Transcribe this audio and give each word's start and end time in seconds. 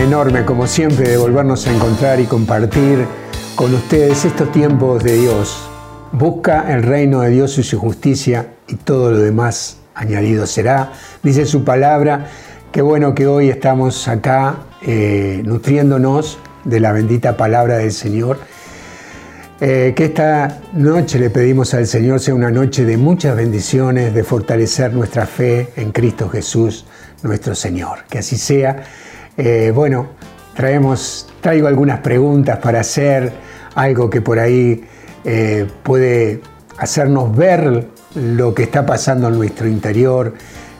Enorme, 0.00 0.46
como 0.46 0.66
siempre, 0.66 1.10
de 1.10 1.18
volvernos 1.18 1.66
a 1.66 1.74
encontrar 1.74 2.20
y 2.20 2.24
compartir 2.24 3.04
con 3.54 3.74
ustedes 3.74 4.24
estos 4.24 4.50
tiempos 4.50 5.04
de 5.04 5.12
Dios. 5.18 5.68
Busca 6.10 6.72
el 6.72 6.82
reino 6.82 7.20
de 7.20 7.28
Dios 7.28 7.58
y 7.58 7.62
su 7.62 7.78
justicia 7.78 8.46
y 8.66 8.76
todo 8.76 9.10
lo 9.10 9.18
demás 9.18 9.76
añadido 9.94 10.46
será. 10.46 10.94
Dice 11.22 11.44
su 11.44 11.64
palabra. 11.64 12.28
Qué 12.72 12.80
bueno 12.80 13.14
que 13.14 13.26
hoy 13.26 13.50
estamos 13.50 14.08
acá 14.08 14.60
eh, 14.80 15.42
nutriéndonos 15.44 16.38
de 16.64 16.80
la 16.80 16.92
bendita 16.92 17.36
palabra 17.36 17.76
del 17.76 17.92
Señor. 17.92 18.38
Eh, 19.60 19.92
que 19.94 20.06
esta 20.06 20.60
noche 20.72 21.18
le 21.18 21.28
pedimos 21.28 21.74
al 21.74 21.86
Señor 21.86 22.20
sea 22.20 22.34
una 22.34 22.50
noche 22.50 22.86
de 22.86 22.96
muchas 22.96 23.36
bendiciones, 23.36 24.14
de 24.14 24.24
fortalecer 24.24 24.94
nuestra 24.94 25.26
fe 25.26 25.68
en 25.76 25.92
Cristo 25.92 26.30
Jesús, 26.30 26.86
nuestro 27.22 27.54
Señor. 27.54 28.04
Que 28.08 28.20
así 28.20 28.38
sea. 28.38 28.82
Eh, 29.42 29.72
bueno, 29.74 30.06
traemos, 30.54 31.26
traigo 31.40 31.66
algunas 31.66 32.00
preguntas 32.00 32.58
para 32.58 32.80
hacer, 32.80 33.32
algo 33.74 34.10
que 34.10 34.20
por 34.20 34.38
ahí 34.38 34.84
eh, 35.24 35.66
puede 35.82 36.42
hacernos 36.76 37.34
ver 37.34 37.86
lo 38.14 38.54
que 38.54 38.64
está 38.64 38.84
pasando 38.84 39.28
en 39.28 39.38
nuestro 39.38 39.66
interior, 39.66 40.34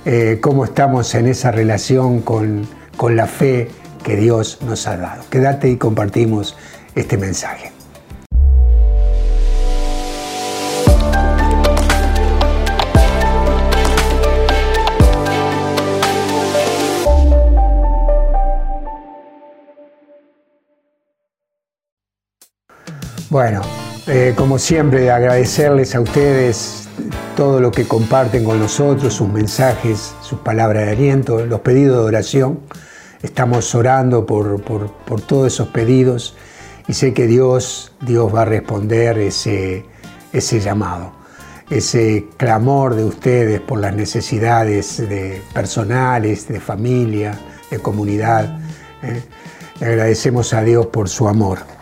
eh, 0.04 0.40
cómo 0.42 0.66
estamos 0.66 1.14
en 1.14 1.28
esa 1.28 1.50
relación 1.50 2.20
con, 2.20 2.68
con 2.98 3.16
la 3.16 3.26
fe 3.26 3.68
que 4.04 4.16
Dios 4.16 4.58
nos 4.66 4.86
ha 4.86 4.98
dado. 4.98 5.22
Quédate 5.30 5.70
y 5.70 5.78
compartimos 5.78 6.54
este 6.94 7.16
mensaje. 7.16 7.79
Bueno, 23.30 23.62
eh, 24.08 24.34
como 24.36 24.58
siempre, 24.58 25.08
agradecerles 25.08 25.94
a 25.94 26.00
ustedes 26.00 26.88
todo 27.36 27.60
lo 27.60 27.70
que 27.70 27.86
comparten 27.86 28.42
con 28.42 28.58
nosotros, 28.58 29.14
sus 29.14 29.28
mensajes, 29.28 30.16
sus 30.20 30.40
palabras 30.40 30.86
de 30.86 30.90
aliento, 30.90 31.46
los 31.46 31.60
pedidos 31.60 31.98
de 31.98 32.04
oración. 32.06 32.58
Estamos 33.22 33.72
orando 33.76 34.26
por, 34.26 34.60
todos 35.28 35.46
esos 35.46 35.68
pedidos 35.68 36.36
y 36.88 36.94
sé 36.94 37.14
que 37.14 37.28
Dios, 37.28 37.92
Dios 38.00 38.34
va 38.34 38.42
a 38.42 38.46
responder 38.46 39.16
ese, 39.18 39.84
ese 40.32 40.58
llamado, 40.58 41.12
ese 41.70 42.26
clamor 42.36 42.96
de 42.96 43.04
ustedes 43.04 43.60
por 43.60 43.78
las 43.78 43.94
necesidades 43.94 44.96
de 45.08 45.40
personales, 45.54 46.48
de 46.48 46.58
familia, 46.58 47.38
de 47.70 47.78
comunidad. 47.78 48.58
¿eh? 49.04 49.22
Le 49.78 49.86
agradecemos 49.86 50.52
a 50.52 50.64
Dios 50.64 50.86
por 50.86 51.08
su 51.08 51.28
amor. 51.28 51.79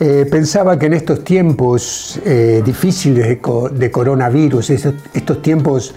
Eh, 0.00 0.26
pensaba 0.30 0.78
que 0.78 0.86
en 0.86 0.94
estos 0.94 1.24
tiempos 1.24 2.20
eh, 2.24 2.62
difíciles 2.64 3.26
de, 3.26 3.90
coronavirus, 3.90 4.70
estos, 4.70 5.42
tiempos 5.42 5.92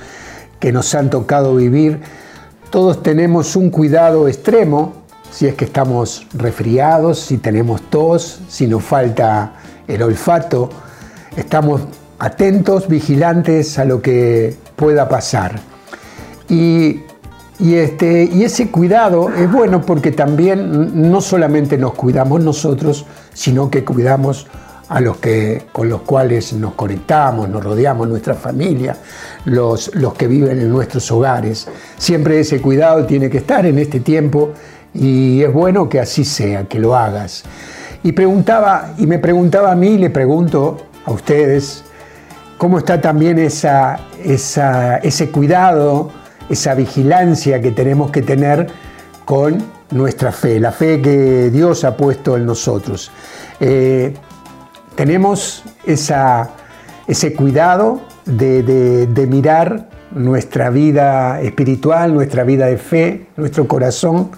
que 0.59 0.71
nos 0.71 0.95
han 0.95 1.11
tocado 1.11 1.55
vivir, 1.55 2.01
todos 2.71 3.03
tenemos 3.03 3.55
un 3.55 3.69
cuidado 3.69 4.27
extremo, 4.27 5.03
si 5.29 5.45
es 5.45 5.53
que 5.53 5.65
estamos 5.65 6.25
resfriados, 6.33 7.19
si 7.19 7.37
tenemos 7.37 7.81
tos, 7.91 8.39
si 8.47 8.65
nos 8.65 8.83
falta 8.83 9.53
el 9.87 10.01
olfato, 10.01 10.69
estamos 11.35 11.81
atentos, 12.17 12.87
vigilantes 12.87 13.77
a 13.77 13.85
lo 13.85 14.01
que 14.01 14.55
pueda 14.75 15.07
pasar. 15.07 15.59
Y 16.49 17.01
y, 17.61 17.75
este, 17.75 18.23
y 18.23 18.43
ese 18.43 18.71
cuidado 18.71 19.29
es 19.29 19.51
bueno 19.51 19.81
porque 19.81 20.11
también 20.11 21.09
no 21.11 21.21
solamente 21.21 21.77
nos 21.77 21.93
cuidamos 21.93 22.41
nosotros, 22.41 23.05
sino 23.33 23.69
que 23.69 23.85
cuidamos 23.85 24.47
a 24.89 24.99
los 24.99 25.17
que, 25.17 25.67
con 25.71 25.87
los 25.87 26.01
cuales 26.01 26.53
nos 26.53 26.73
conectamos, 26.73 27.47
nos 27.47 27.63
rodeamos, 27.63 28.09
nuestra 28.09 28.33
familia, 28.33 28.97
los, 29.45 29.93
los 29.95 30.15
que 30.15 30.27
viven 30.27 30.59
en 30.59 30.69
nuestros 30.69 31.09
hogares. 31.11 31.67
Siempre 31.97 32.39
ese 32.39 32.59
cuidado 32.61 33.05
tiene 33.05 33.29
que 33.29 33.37
estar 33.37 33.65
en 33.65 33.77
este 33.77 33.99
tiempo 33.99 34.53
y 34.93 35.43
es 35.43 35.53
bueno 35.53 35.87
que 35.87 35.99
así 35.99 36.25
sea, 36.25 36.65
que 36.65 36.79
lo 36.79 36.95
hagas. 36.95 37.43
Y, 38.03 38.11
preguntaba, 38.13 38.95
y 38.97 39.05
me 39.05 39.19
preguntaba 39.19 39.71
a 39.71 39.75
mí, 39.75 39.97
le 39.97 40.09
pregunto 40.09 40.77
a 41.05 41.11
ustedes, 41.11 41.83
cómo 42.57 42.79
está 42.79 42.99
también 42.99 43.37
esa, 43.39 43.99
esa, 44.23 44.97
ese 44.97 45.29
cuidado 45.29 46.20
esa 46.51 46.75
vigilancia 46.75 47.61
que 47.61 47.71
tenemos 47.71 48.11
que 48.11 48.21
tener 48.21 48.67
con 49.23 49.63
nuestra 49.91 50.33
fe, 50.33 50.59
la 50.59 50.73
fe 50.73 51.01
que 51.01 51.49
Dios 51.49 51.85
ha 51.85 51.95
puesto 51.95 52.35
en 52.35 52.45
nosotros. 52.45 53.09
Eh, 53.59 54.13
tenemos 54.95 55.63
ese 55.85 57.33
cuidado 57.33 58.01
de, 58.25 59.27
mirar 59.29 59.89
nuestra 60.11 60.69
vida 60.69 61.39
espiritual, 61.41 62.13
nuestra 62.13 62.43
vida 62.43 62.65
de 62.65 62.77
fe, 62.77 63.27
nuestro 63.37 63.67
corazón. 63.67 64.31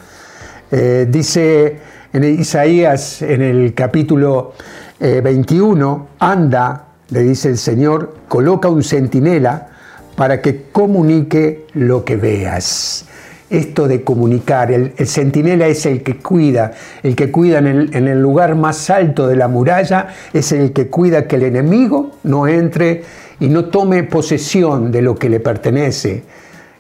Eh, 0.72 1.08
dice 1.10 1.80
en 2.14 2.24
Isaías 2.24 3.24
en 3.24 3.42
el 3.42 3.74
capítulo 3.74 4.54
21, 5.00 6.08
eh, 6.12 6.16
anda, 6.20 6.86
le 7.10 7.22
dice 7.24 7.50
el 7.50 7.58
Señor, 7.58 8.16
coloca 8.28 8.70
un 8.70 8.84
centinela 8.84 9.73
para 10.16 10.42
que 10.42 10.64
comunique 10.72 11.66
lo 11.74 12.04
que 12.06 12.16
veas. 12.16 13.06
Esto 13.50 13.88
de 13.88 14.04
comunicar, 14.04 14.72
el, 14.72 14.94
centinela 15.06 15.68
es 15.68 15.86
el 15.86 16.02
que 16.02 16.18
cuida, 16.18 16.72
el 17.04 17.16
que 17.16 17.32
cuida 17.32 17.60
en 17.60 17.68
el, 17.68 17.96
en 17.96 18.08
el 18.08 18.20
lugar 18.20 18.56
más 18.56 18.90
alto 18.90 19.28
de 19.28 19.36
la 19.36 19.48
muralla, 19.48 20.08
es 20.34 20.52
el 20.52 20.74
que 20.74 20.88
cuida 20.88 21.28
que 21.28 21.36
el 21.36 21.44
enemigo 21.44 22.12
no 22.24 22.48
entre 22.48 23.04
y 23.40 23.50
no 23.50 23.66
tome 23.66 24.04
posesión 24.04 24.92
de 24.92 25.02
lo 25.02 25.16
que 25.16 25.30
le 25.30 25.40
pertenece, 25.40 26.24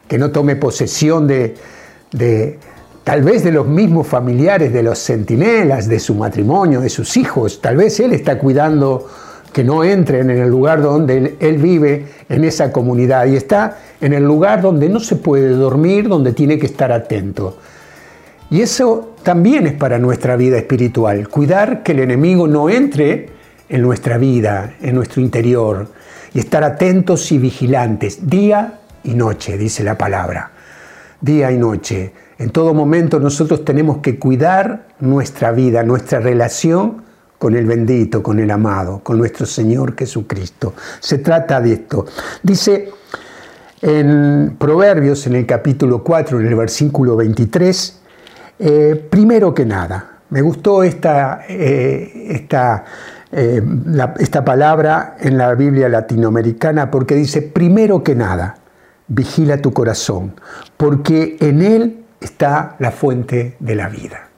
que 0.07 0.17
no 0.17 0.31
tome 0.31 0.55
posesión 0.55 1.27
de, 1.27 1.55
de 2.11 2.57
tal 3.03 3.21
vez 3.21 3.44
de 3.44 3.51
los 3.51 3.67
mismos 3.67 4.07
familiares 4.07 4.71
de 4.71 4.81
los 4.81 4.97
centinelas, 4.97 5.88
de 5.88 6.00
su 6.00 6.15
matrimonio, 6.15 6.81
de 6.81 6.89
sus 6.89 7.17
hijos, 7.17 7.61
tal 7.61 7.77
vez 7.77 8.00
él 8.00 8.13
está 8.13 8.39
cuidando 8.39 9.07
que 9.53 9.64
no 9.64 9.84
entren 9.84 10.30
en 10.30 10.40
el 10.40 10.50
lugar 10.50 10.81
donde 10.81 11.38
él, 11.40 11.58
vive, 11.58 12.06
en 12.28 12.44
esa 12.44 12.72
comunidad, 12.72 13.28
y 13.28 13.36
está 13.36 13.78
en 14.02 14.14
el 14.14 14.24
lugar 14.24 14.62
donde 14.62 14.90
no 14.90 15.00
se 15.00 15.16
puede 15.16 15.50
dormir, 15.50 16.09
donde 16.09 16.33
tiene 16.33 16.57
que 16.57 16.66
estar 16.66 16.92
atento. 16.92 17.60
Y 18.50 18.62
eso 18.62 19.16
también 19.24 19.68
es 19.68 19.74
para 19.74 20.00
nuestra 20.00 20.36
vida 20.36 20.57
espiritual, 20.57 21.30
cuidar 21.30 21.83
que 21.83 21.94
el 21.94 22.00
enemigo 22.00 22.48
no 22.48 22.69
entre 22.69 23.30
en 23.69 23.81
nuestra 23.81 24.18
vida, 24.18 24.74
en 24.81 24.95
nuestro 24.95 25.22
interior, 25.22 25.88
y 26.33 26.39
estar 26.39 26.63
atentos 26.63 27.31
y 27.31 27.38
vigilantes, 27.38 28.27
día 28.27 28.80
y 29.04 29.13
noche, 29.13 29.57
dice 29.57 29.83
la 29.83 29.98
palabra, 29.98 30.51
día 31.22 31.51
y 31.51 31.57
noche. 31.57 32.12
En 32.39 32.50
todo 32.50 32.74
momento 32.74 33.19
nosotros 33.19 33.63
tenemos 33.63 34.00
que 34.00 34.18
cuidar 34.18 34.88
nuestra 35.00 35.51
vida, 35.51 35.83
nuestra 35.83 36.19
relación 36.19 37.04
con 37.38 37.56
el 37.56 37.65
bendito, 37.65 38.24
con 38.24 38.39
el 38.39 38.50
amado, 38.51 39.01
con 39.03 39.18
nuestro 39.18 39.45
Señor 39.45 39.95
Jesucristo. 39.97 40.74
Se 41.00 41.18
trata 41.18 41.59
de 41.59 41.74
esto. 41.74 42.06
Dice 42.41 42.89
en 43.81 44.56
Proverbios, 44.57 45.27
en 45.27 45.35
el 45.35 45.45
capítulo 45.45 46.03
4, 46.03 46.39
en 46.39 46.47
el 46.47 46.56
versículo 46.56 47.18
23, 47.18 48.00
eh, 48.59 49.07
primero 49.09 49.53
que 49.53 49.65
nada, 49.65 50.19
me 50.30 50.41
gustó 50.41 50.83
esta, 50.83 51.41
eh, 51.50 52.27
esta, 52.30 52.85
eh, 53.30 53.62
esta 54.19 54.45
palabra 54.45 55.18
en 55.19 55.38
la 55.38 55.53
Biblia 55.53 55.89
latinoamericana 55.89 56.89
porque 56.89 57.15
dice, 57.15 57.41
primero 57.41 58.03
que 58.03 58.15
nada, 58.15 58.56
vigila 59.09 59.57
tu 59.57 59.74
corazón, 59.74 60.33
porque 60.77 61.36
en 61.41 61.62
él 61.62 62.06
está 62.21 62.77
la 62.79 62.91
fuente 62.91 63.57
de 63.59 63.75
la 63.75 63.89
vida 63.89 64.29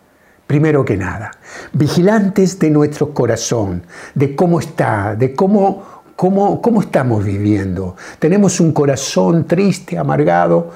primero 0.47 0.85
que 0.85 0.97
nada, 0.97 1.31
vigilantes 1.73 2.59
de 2.59 2.69
nuestro 2.69 3.13
corazón, 3.13 3.83
de 4.13 4.35
cómo 4.35 4.59
está, 4.59 5.15
de 5.15 5.33
cómo, 5.33 5.83
cómo, 6.15 6.61
cómo 6.61 6.81
estamos 6.81 7.23
viviendo. 7.23 7.95
Tenemos 8.19 8.59
un 8.59 8.71
corazón 8.71 9.45
triste, 9.45 9.97
amargado, 9.97 10.71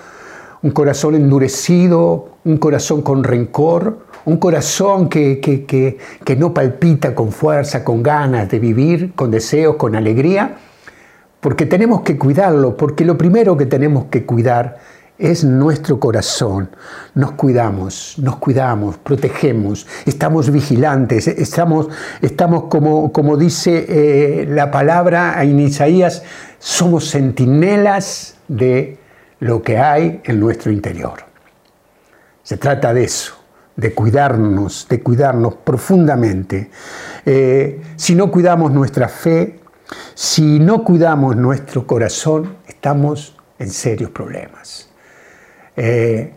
un 0.61 0.71
corazón 0.71 1.15
endurecido, 1.15 2.29
un 2.43 2.57
corazón 2.57 3.01
con 3.01 3.23
rencor, 3.23 4.05
un 4.25 4.37
corazón 4.37 5.07
que, 5.07 5.39
que, 5.39 5.65
que, 5.65 5.97
que, 6.25 6.35
no 6.35 6.53
palpita 6.53 7.15
con 7.15 7.31
fuerza, 7.31 7.83
con 7.83 8.03
ganas 8.03 8.49
de 8.49 8.59
vivir, 8.59 9.13
con 9.15 9.31
deseos, 9.31 9.77
con 9.77 9.95
alegría, 9.95 10.57
porque 11.39 11.65
tenemos 11.65 12.01
que 12.01 12.17
cuidarlo, 12.17 12.75
porque 12.75 13.05
lo 13.05 13.17
primero 13.17 13.55
que 13.55 13.65
tenemos 13.65 14.05
que 14.05 14.25
cuidar 14.25 14.77
es 15.19 15.43
nuestro 15.43 15.99
corazón. 15.99 16.69
Nos 17.13 17.33
cuidamos, 17.33 18.15
nos 18.17 18.37
cuidamos, 18.37 18.97
protegemos, 18.97 19.85
estamos 20.05 20.49
vigilantes, 20.49 21.27
estamos, 21.27 21.89
estamos 22.21 22.63
como, 22.63 23.11
como 23.11 23.35
dice 23.35 23.85
eh, 23.89 24.45
la 24.49 24.71
palabra 24.71 25.43
en 25.43 25.59
Isaías, 25.59 26.23
somos 26.57 27.11
centinelas 27.11 28.37
de 28.47 28.97
lo 29.41 29.61
que 29.61 29.77
hay 29.77 30.21
en 30.23 30.39
nuestro 30.39 30.71
interior. 30.71 31.25
Se 32.41 32.57
trata 32.57 32.93
de 32.93 33.03
eso, 33.03 33.33
de 33.75 33.93
cuidarnos, 33.93 34.87
de 34.89 35.03
cuidarnos 35.03 35.55
profundamente. 35.55 36.71
Eh, 37.25 37.81
si 37.97 38.15
no 38.15 38.31
cuidamos 38.31 38.71
nuestra 38.71 39.09
fe, 39.09 39.59
si 40.13 40.59
no 40.59 40.83
cuidamos 40.83 41.35
nuestro 41.35 41.85
corazón, 41.85 42.55
estamos 42.67 43.35
en 43.59 43.69
serios 43.69 44.11
problemas. 44.11 44.88
Eh, 45.81 46.33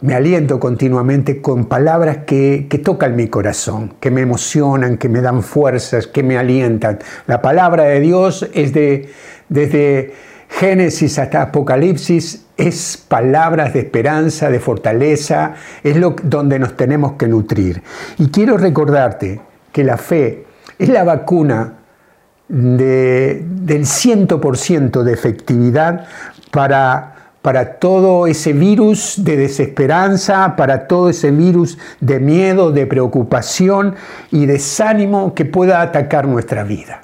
me 0.00 0.14
aliento 0.14 0.60
continuamente 0.60 1.42
con 1.42 1.64
palabras 1.64 2.18
que, 2.18 2.68
tocan 2.84 3.16
mi 3.16 3.26
corazón, 3.26 3.94
que 3.98 4.12
me 4.12 4.20
emocionan, 4.20 4.96
que 4.96 5.08
me 5.08 5.20
dan 5.20 5.42
fuerzas, 5.42 6.06
que 6.06 6.22
me 6.22 6.38
alientan. 6.38 7.00
La 7.26 7.42
palabra 7.42 7.84
de 7.84 7.98
Dios 7.98 8.48
es 8.54 8.72
de, 8.72 9.10
desde 9.48 10.12
Génesis 10.48 11.18
hasta 11.18 11.42
Apocalipsis, 11.42 12.44
es 12.56 12.96
palabras 12.96 13.72
de 13.72 13.80
esperanza, 13.80 14.50
de 14.50 14.60
fortaleza, 14.60 15.54
es 15.82 15.96
lo, 15.96 16.14
donde 16.22 16.60
nos 16.60 16.76
tenemos 16.76 17.14
que 17.14 17.26
nutrir. 17.26 17.82
Y 18.18 18.28
quiero 18.28 18.56
recordarte 18.56 19.40
que 19.72 19.82
la 19.82 19.96
fe 19.96 20.44
es 20.78 20.88
la 20.90 21.02
vacuna 21.02 21.78
de, 22.48 23.42
del 23.44 23.82
100% 23.82 25.02
de 25.02 25.12
efectividad 25.12 26.06
para 26.52 27.15
para 27.46 27.78
todo 27.78 28.26
ese 28.26 28.52
virus 28.52 29.22
de 29.22 29.36
desesperanza, 29.36 30.56
para 30.56 30.88
todo 30.88 31.10
ese 31.10 31.30
virus 31.30 31.78
de 32.00 32.18
miedo, 32.18 32.72
de 32.72 32.88
preocupación 32.88 33.94
y 34.32 34.46
desánimo 34.46 35.32
que 35.32 35.44
pueda 35.44 35.80
atacar 35.80 36.26
nuestra 36.26 36.64
vida. 36.64 37.02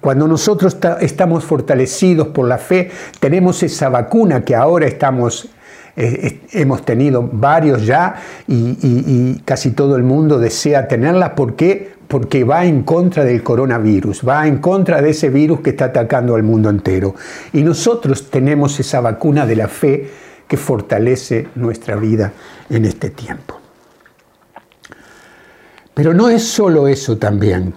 Cuando 0.00 0.26
nosotros 0.26 0.76
estamos 1.00 1.44
fortalecidos 1.44 2.26
por 2.26 2.48
la 2.48 2.58
fe, 2.58 2.90
tenemos 3.20 3.62
esa 3.62 3.88
vacuna 3.88 4.44
que 4.44 4.56
ahora 4.56 4.88
estamos 4.88 5.48
eh, 5.94 6.40
hemos 6.52 6.84
tenido 6.84 7.28
varios 7.30 7.84
ya 7.84 8.16
y, 8.48 9.34
casi 9.44 9.72
todo 9.72 9.96
el 9.96 10.02
mundo 10.02 10.38
desea 10.38 10.88
tenerla. 10.88 11.34
¿Por 11.34 11.54
qué? 11.54 11.92
Porque 12.08 12.44
va 12.44 12.64
en 12.64 12.82
contra 12.82 13.24
del 13.24 13.42
coronavirus, 13.42 14.26
va 14.26 14.46
en 14.46 14.58
contra 14.58 15.02
de 15.02 15.10
ese 15.10 15.28
virus 15.28 15.60
que 15.60 15.70
está 15.70 15.86
atacando 15.86 16.34
al 16.34 16.42
mundo 16.42 16.70
entero. 16.70 17.14
Y 17.52 17.62
nosotros 17.62 18.30
tenemos 18.30 18.78
esa 18.80 19.00
vacuna 19.00 19.46
de 19.46 19.56
la 19.56 19.68
fe 19.68 20.08
que 20.48 20.56
fortalece 20.56 21.48
nuestra 21.54 21.96
vida 21.96 22.32
en 22.68 22.84
este 22.84 23.10
tiempo. 23.10 23.58
Pero 25.94 26.14
no 26.14 26.28
es 26.28 26.42
solo 26.42 26.88
eso 26.88 27.18
también. 27.18 27.74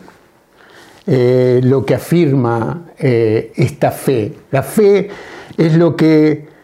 Eh, 1.07 1.61
lo 1.63 1.85
que 1.85 1.95
afirma 1.95 2.85
eh, 2.97 3.51
esta 3.55 3.91
fe. 3.91 4.33
La 4.51 4.63
fe 4.63 5.09
es 5.57 5.75
lo 5.75 5.95
que 5.95 6.54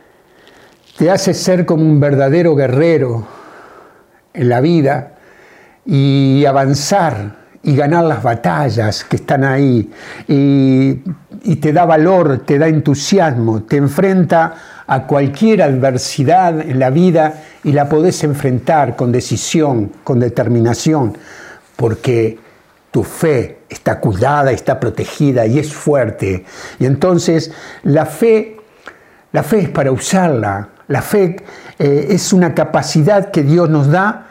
te 1.02 1.10
hace 1.10 1.34
ser 1.34 1.66
como 1.66 1.82
un 1.82 2.00
verdadero 2.00 2.56
guerrero 2.56 3.26
en 4.36 4.50
la 4.50 4.62
vida 4.62 5.14
y 5.84 6.46
avanzar 6.46 7.38
y 7.64 7.76
ganar 7.76 8.04
las 8.04 8.22
batallas 8.22 9.04
que 9.06 9.16
están 9.16 9.44
ahí 9.44 9.90
y, 10.28 10.94
te 11.56 11.74
da 11.74 11.86
valor, 11.86 12.44
te 12.46 12.60
da 12.60 12.68
entusiasmo, 12.68 13.64
te 13.64 13.78
enfrenta 13.78 14.84
a 14.86 15.08
cualquier 15.08 15.64
adversidad 15.64 16.62
en 16.62 16.78
la 16.78 16.92
vida 16.92 17.46
y 17.64 17.72
la 17.72 17.90
podés 17.90 18.24
enfrentar 18.24 18.96
con 18.96 19.12
decisión, 19.12 19.94
con 20.04 20.20
determinación, 20.20 21.18
porque 21.78 22.38
tu 22.92 23.04
fe 23.04 23.62
está 23.68 24.00
cuidada, 24.00 24.52
está 24.52 24.80
protegida 24.80 25.48
y 25.48 25.58
es 25.58 25.74
fuerte. 25.74 26.46
Y 26.78 26.86
entonces 26.86 27.52
la 27.82 28.06
fe, 28.06 28.58
la 29.32 29.42
fe 29.42 29.62
es 29.62 29.70
para 29.70 29.92
usarla. 29.92 30.70
La 30.92 31.02
fe 31.02 31.38
eh, 31.80 32.08
es 32.10 32.34
una 32.34 32.54
capacidad 32.54 33.32
que 33.32 33.44
Dios 33.44 33.70
nos 33.70 33.90
da 33.90 34.28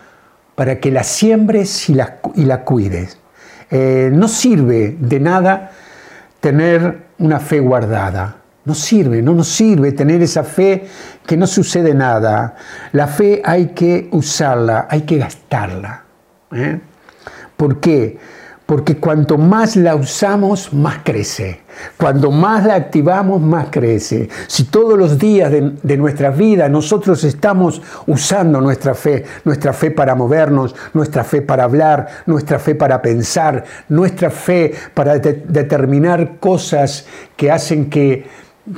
para 0.55 0.79
que 0.79 0.91
la 0.91 1.05
siembres 1.05 1.89
y 1.89 1.95
la, 1.95 2.65
cuides. 2.65 3.19
Eh, 3.71 4.11
no 4.13 4.29
sirve 4.29 4.95
de 5.01 5.21
nada 5.21 5.71
tener 6.41 7.07
una 7.19 7.41
fe 7.41 7.61
guardada. 7.61 8.37
No 8.67 8.75
sirve, 8.75 9.23
no 9.23 9.33
nos 9.33 9.49
sirve 9.49 9.93
tener 9.93 10.21
esa 10.21 10.45
fe 10.45 10.85
que 11.25 11.35
no 11.39 11.47
sucede 11.47 11.95
nada. 11.95 12.57
La 12.93 13.07
fe 13.07 13.41
hay 13.43 13.69
que 13.69 14.11
usarla, 14.13 14.87
hay 14.91 15.03
que 15.03 15.17
gastarla. 15.17 16.05
¿eh? 16.53 16.79
¿Por 17.57 17.81
qué? 17.81 18.19
Porque 18.71 18.99
cuanto 18.99 19.37
más 19.37 19.75
la 19.75 19.97
usamos, 19.97 20.73
más 20.73 20.99
crece. 21.03 21.63
Cuando 21.97 22.31
más 22.31 22.65
la 22.65 22.77
activamos, 22.77 23.41
más 23.41 23.67
crece. 23.69 24.29
Si 24.47 24.63
todos 24.67 24.97
los 24.97 25.19
días 25.19 25.51
de, 25.51 25.97
nuestra 25.97 26.31
vida 26.31 26.69
nosotros 26.69 27.25
estamos 27.25 27.83
usando 28.07 28.61
nuestra 28.61 28.95
fe, 28.95 29.25
nuestra 29.45 29.73
fe 29.73 29.91
para 29.91 30.15
movernos, 30.15 30.77
nuestra 30.95 31.25
fe 31.25 31.43
para 31.43 31.65
hablar, 31.65 32.07
nuestra 32.27 32.61
fe 32.61 32.77
para 32.77 33.03
pensar, 33.03 33.65
nuestra 33.89 34.31
fe 34.31 34.73
para 34.95 35.19
determinar 35.19 36.37
cosas 36.39 37.07
que 37.37 37.51
hacen 37.51 37.91
que 37.91 38.25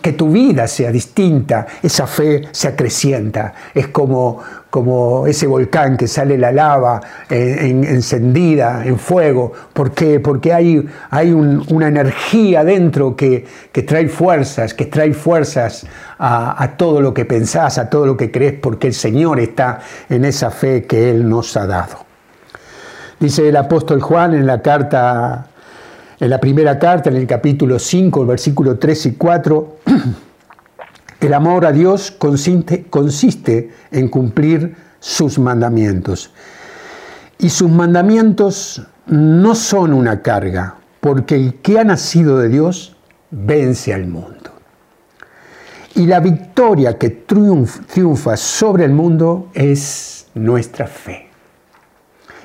que 0.00 0.12
tu 0.12 0.30
vida 0.30 0.68
sea 0.68 0.90
distinta, 0.90 1.66
esa 1.82 2.06
fe 2.06 2.48
se 2.50 2.68
acrecienta. 2.68 3.52
Es 3.74 3.88
como, 3.88 4.40
como 4.72 5.26
ese 5.26 5.46
volcán 5.46 5.98
que 5.98 6.08
sale 6.08 6.38
la 6.38 6.50
lava 6.50 6.98
encendida, 7.28 8.82
en 8.86 8.98
fuego. 8.98 9.52
¿Por 9.74 9.90
qué? 9.90 10.18
Porque 10.18 10.54
hay, 10.54 10.82
hay 11.10 11.30
una 11.30 11.88
energía 11.88 12.64
dentro 12.64 13.14
que, 13.14 13.44
trae 13.86 14.08
fuerzas, 14.08 14.72
que 14.72 14.86
trae 14.86 15.12
fuerzas 15.12 15.86
a, 16.18 16.70
todo 16.78 17.02
lo 17.02 17.12
que 17.12 17.26
pensás, 17.26 17.76
a 17.76 17.90
todo 17.90 18.06
lo 18.06 18.16
que 18.16 18.30
crees, 18.30 18.54
porque 18.54 18.86
el 18.86 18.94
Señor 18.94 19.40
está 19.40 19.80
en 20.08 20.24
esa 20.24 20.50
fe 20.50 20.84
que 20.84 21.10
Él 21.10 21.28
nos 21.28 21.54
ha 21.58 21.66
dado. 21.66 22.06
Dice 23.20 23.46
el 23.46 23.56
apóstol 23.56 24.00
Juan 24.00 24.32
en 24.32 24.46
la 24.46 24.62
carta 24.62 25.48
en 26.18 26.30
la 26.30 26.40
primera 26.40 26.78
carta, 26.78 27.10
en 27.10 27.16
el 27.16 27.26
capítulo 27.26 27.78
5, 27.78 28.22
el 28.22 28.26
versículo 28.26 28.78
3 28.78 29.04
y 29.06 29.12
4, 29.16 29.76
el 31.22 31.34
amor 31.34 31.64
a 31.64 31.72
Dios 31.72 32.10
consiste, 32.10 33.70
en 33.92 34.08
cumplir 34.08 34.74
sus 34.98 35.38
mandamientos. 35.38 36.32
Y 37.38 37.48
sus 37.48 37.70
mandamientos 37.70 38.82
no 39.06 39.54
son 39.54 39.92
una 39.92 40.20
carga, 40.20 40.76
porque 41.00 41.36
el 41.36 41.54
que 41.60 41.78
ha 41.78 41.84
nacido 41.84 42.38
de 42.38 42.48
Dios 42.48 42.96
vence 43.30 43.94
al 43.94 44.06
mundo. 44.06 44.50
Y 45.94 46.06
la 46.06 46.18
victoria 46.18 46.98
que 46.98 47.10
triunfa 47.10 48.36
sobre 48.36 48.84
el 48.84 48.92
mundo 48.92 49.50
es 49.54 50.26
nuestra 50.34 50.88
fe. 50.88 51.28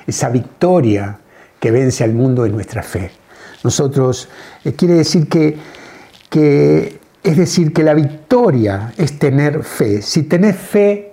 Esa 0.06 0.28
victoria 0.28 1.18
que 1.58 1.72
vence 1.72 2.04
al 2.04 2.12
mundo 2.12 2.46
es 2.46 2.52
nuestra 2.52 2.84
fe. 2.84 3.10
Nosotros, 3.64 4.28
eh, 4.64 4.72
quiere 4.74 4.94
decir 4.94 5.28
que, 5.28 5.58
que, 6.30 7.00
es 7.22 7.36
decir, 7.36 7.72
que 7.72 7.82
la 7.82 7.94
victoria 7.94 8.92
es 8.96 9.18
tener 9.18 9.62
fe. 9.62 10.02
Si 10.02 10.24
tenés 10.24 10.56
fe, 10.56 11.12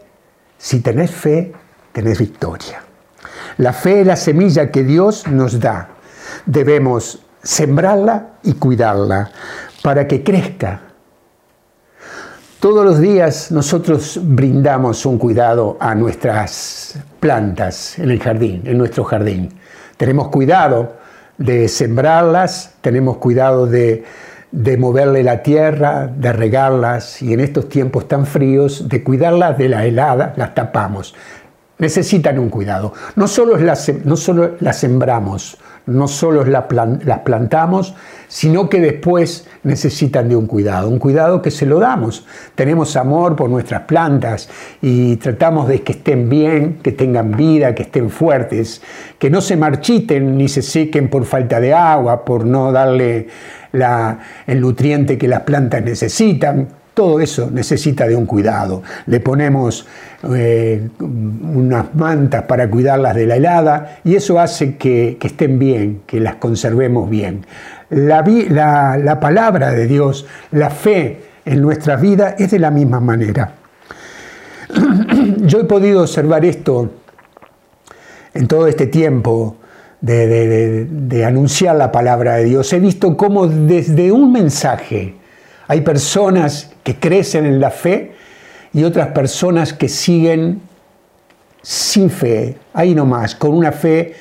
si 0.57 0.79
tenés 0.79 1.12
fe, 1.12 1.51
tenés 1.91 2.19
victoria. 2.19 2.81
La 3.57 3.74
fe 3.74 4.01
es 4.01 4.07
la 4.07 4.15
semilla 4.15 4.71
que 4.71 4.83
Dios 4.83 5.27
nos 5.27 5.59
da. 5.59 5.89
Debemos 6.45 7.25
sembrarla 7.41 8.33
y 8.43 8.53
cuidarla 8.53 9.31
para 9.81 10.07
que 10.07 10.24
crezca. 10.24 10.81
Todos 12.59 12.83
los 12.83 13.00
días 13.00 13.51
nosotros 13.51 14.19
brindamos 14.24 15.05
un 15.05 15.17
cuidado 15.19 15.77
a 15.79 15.93
nuestras 15.93 16.97
plantas 17.19 18.00
en 18.00 18.09
el 18.09 18.19
jardín, 18.19 18.63
en 18.65 18.77
nuestro 18.77 19.03
jardín. 19.03 19.53
Tenemos 19.97 20.29
cuidado 20.29 20.97
de 21.38 21.67
sembrarlas, 21.67 22.74
tenemos 22.81 23.17
cuidado 23.17 23.67
de, 23.67 24.03
moverle 24.77 25.24
la 25.24 25.43
tierra, 25.43 26.07
de 26.07 26.31
regarlas 26.31 27.21
y 27.21 27.33
en 27.33 27.41
estos 27.41 27.69
tiempos 27.69 28.07
tan 28.07 28.25
fríos, 28.25 28.88
de 28.88 29.03
cuidarlas 29.03 29.57
de 29.57 29.69
la 29.69 29.85
helada, 29.85 30.33
las 30.38 30.55
tapamos. 30.55 31.13
Necesitan 31.77 32.39
un 32.39 32.50
cuidado. 32.50 32.94
No 33.15 33.27
solo 33.27 33.58
las, 33.58 33.91
no 34.05 34.15
solo 34.15 34.51
sembramos, 34.72 35.58
no 35.88 36.08
solo 36.08 36.44
las 36.46 37.20
plantamos, 37.20 37.94
sino 38.27 38.70
que 38.70 38.79
después 38.82 39.46
necesitan 39.63 40.29
de 40.29 40.36
un 40.36 40.48
cuidado, 40.48 40.89
un 40.89 41.00
cuidado 41.00 41.41
que 41.41 41.51
se 41.51 41.65
lo 41.65 41.79
damos. 41.79 42.25
Tenemos 42.55 42.96
amor 42.96 43.36
por 43.36 43.50
nuestras 43.50 43.82
plantas 43.82 44.50
y 44.82 45.17
tratamos 45.17 45.67
de 45.67 45.82
que 45.84 45.91
estén 45.91 46.27
bien, 46.29 46.79
que 46.82 46.91
tengan 46.91 47.36
vida, 47.36 47.75
que 47.75 47.84
estén 47.84 48.10
fuertes, 48.10 48.82
que 49.20 49.29
no 49.29 49.41
se 49.41 49.58
marchiten 49.58 50.38
ni 50.38 50.48
se 50.48 50.62
sequen 50.62 51.10
por 51.10 51.25
falta 51.25 51.60
de 51.60 51.74
agua, 51.74 52.25
por 52.25 52.46
no 52.46 52.72
darle 52.72 53.27
el 54.48 54.62
nutriente 54.62 55.17
que 55.17 55.27
las 55.27 55.41
plantas 55.41 55.84
necesitan. 55.84 56.67
Todo 56.95 57.19
eso 57.19 57.51
necesita 57.51 58.07
de 58.07 58.15
un 58.15 58.25
cuidado. 58.25 58.81
Le 59.05 59.19
ponemos 59.19 59.85
eh, 60.33 60.89
unas 60.99 61.93
mantas 61.93 62.43
para 62.43 62.67
cuidarlas 62.67 63.13
de 63.13 63.27
la 63.27 63.35
helada 63.35 63.99
y 64.03 64.15
eso 64.15 64.39
hace 64.39 64.77
que, 64.77 65.19
estén 65.21 65.59
bien, 65.59 66.01
que 66.07 66.19
las 66.19 66.35
conservemos 66.37 67.07
bien. 67.07 67.45
La, 67.91 68.23
la 68.97 69.19
palabra 69.19 69.71
de 69.71 69.85
Dios, 69.85 70.25
la 70.51 70.71
fe 70.71 71.21
en 71.45 71.61
nuestra 71.61 71.97
vida 71.97 72.35
es 72.39 72.49
de 72.49 72.57
la 72.59 72.71
misma 72.71 72.99
manera. 72.99 73.53
Yo 75.41 75.59
he 75.59 75.65
podido 75.65 76.01
observar 76.01 76.43
esto 76.43 76.89
en 78.33 78.47
todo 78.47 78.67
este 78.67 78.87
tiempo 78.87 79.57
de, 80.01 81.23
anunciar 81.25 81.75
la 81.75 81.91
palabra 81.91 82.35
de 82.35 82.45
Dios, 82.45 82.71
he 82.73 82.79
visto 82.79 83.17
cómo 83.17 83.47
desde 83.47 84.11
un 84.11 84.31
mensaje 84.31 85.15
hay 85.67 85.81
personas 85.81 86.71
que 86.86 86.96
crecen 86.96 87.48
en 87.48 87.60
la 87.60 87.72
fe 87.72 88.12
y 88.72 88.84
otras 88.84 89.08
personas 89.08 89.74
que 89.74 89.89
siguen 89.89 90.62
sin 91.63 92.12
fe, 92.12 92.56
ahí 92.74 92.94
nomás, 92.94 93.34
con 93.34 93.56
una 93.56 93.72
fe 93.72 94.13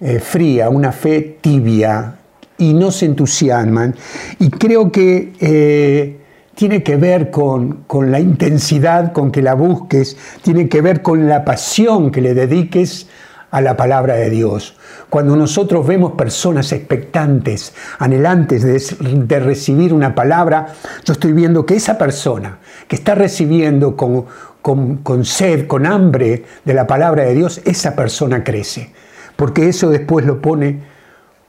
eh, 0.00 0.20
fría, 0.20 0.68
una 0.68 0.92
fe 0.92 1.38
tibia, 1.40 2.14
y 2.56 2.72
no 2.72 2.92
se 2.92 3.06
entusiasman. 3.06 3.96
Y 4.38 4.50
creo 4.50 4.92
que 4.92 5.32
eh, 5.40 6.20
tiene 6.54 6.84
que 6.84 6.94
ver 6.94 7.32
con, 7.32 7.82
con, 7.88 8.12
la 8.12 8.20
intensidad 8.20 9.12
con 9.12 9.32
que 9.32 9.42
la 9.42 9.54
busques, 9.54 10.16
tiene 10.42 10.68
que 10.68 10.82
ver 10.82 11.02
con 11.02 11.28
la 11.28 11.44
pasión 11.44 12.12
que 12.12 12.20
le 12.20 12.34
dediques 12.34 13.08
a 13.52 13.60
la 13.60 13.76
palabra 13.76 14.14
de 14.14 14.30
Dios. 14.30 14.76
Cuando 15.10 15.36
nosotros 15.36 15.86
vemos 15.86 16.12
personas 16.12 16.72
expectantes, 16.72 17.74
anhelantes 17.98 18.62
de, 18.62 19.40
recibir 19.40 19.92
una 19.92 20.14
palabra, 20.14 20.68
yo 21.04 21.12
estoy 21.12 21.34
viendo 21.34 21.66
que 21.66 21.76
esa 21.76 21.98
persona 21.98 22.58
que 22.88 22.96
está 22.96 23.14
recibiendo 23.14 23.94
con, 23.94 25.24
sed, 25.24 25.66
con 25.66 25.84
hambre 25.84 26.44
de 26.64 26.74
la 26.74 26.86
palabra 26.86 27.24
de 27.24 27.34
Dios, 27.34 27.60
esa 27.66 27.94
persona 27.94 28.42
crece. 28.42 28.90
Porque 29.36 29.68
eso 29.68 29.90
después 29.90 30.24
lo 30.24 30.40
pone 30.40 30.80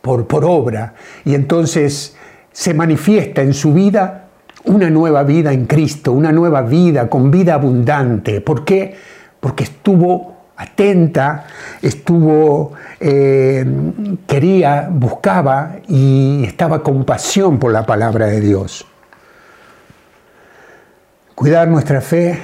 por, 0.01 0.27
por 0.27 0.43
obra. 0.43 0.95
Y 1.23 1.35
entonces 1.35 2.17
se 2.51 2.73
manifiesta 2.73 3.41
en 3.41 3.53
su 3.53 3.73
vida 3.73 4.27
una 4.65 4.89
nueva 4.89 5.23
vida 5.23 5.53
en 5.53 5.67
Cristo, 5.67 6.11
una 6.11 6.33
nueva 6.33 6.63
vida 6.63 7.09
con 7.09 7.31
vida 7.31 7.53
abundante. 7.53 8.41
¿Por 8.41 8.65
qué? 8.65 8.93
Porque 9.39 9.63
estuvo 9.63 10.32
atenta, 10.57 11.47
estuvo, 11.81 12.73
eh, 12.99 13.65
quería, 14.27 14.87
buscaba 14.91 15.77
y 15.87 16.43
estaba 16.45 16.83
con 16.83 17.05
pasión 17.05 17.59
por 17.59 17.71
la 17.71 17.85
palabra 17.85 18.27
de 18.27 18.41
Dios. 18.41 18.85
Cuidar 21.35 21.67
nuestra 21.67 22.01
fe, 22.01 22.39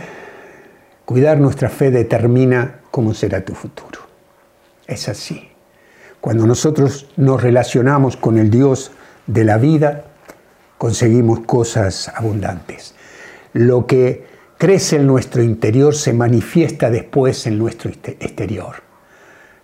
cuidar 1.06 1.38
nuestra 1.40 1.70
fe 1.70 1.92
determina 1.92 2.80
cómo 2.92 3.14
será 3.14 3.42
tu 3.46 3.54
futuro. 3.54 4.00
Es 4.88 5.08
así. 5.08 5.50
Cuando 6.20 6.46
nosotros 6.46 7.08
nos 7.16 7.42
relacionamos 7.42 8.18
con 8.18 8.38
el 8.38 8.50
Dios 8.50 8.92
de 9.28 9.44
la 9.44 9.58
vida, 9.58 10.06
conseguimos 10.78 11.42
cosas 11.42 12.12
abundantes. 12.16 12.96
Lo 13.54 13.86
que 13.86 14.29
crece 14.60 14.98
en 14.98 15.08
nuestro 15.08 15.42
interior, 15.42 15.96
se 15.96 16.12
manifiesta 16.12 16.90
después 16.90 17.48
en 17.48 17.58
nuestro 17.58 17.90
exterior. 17.90 18.76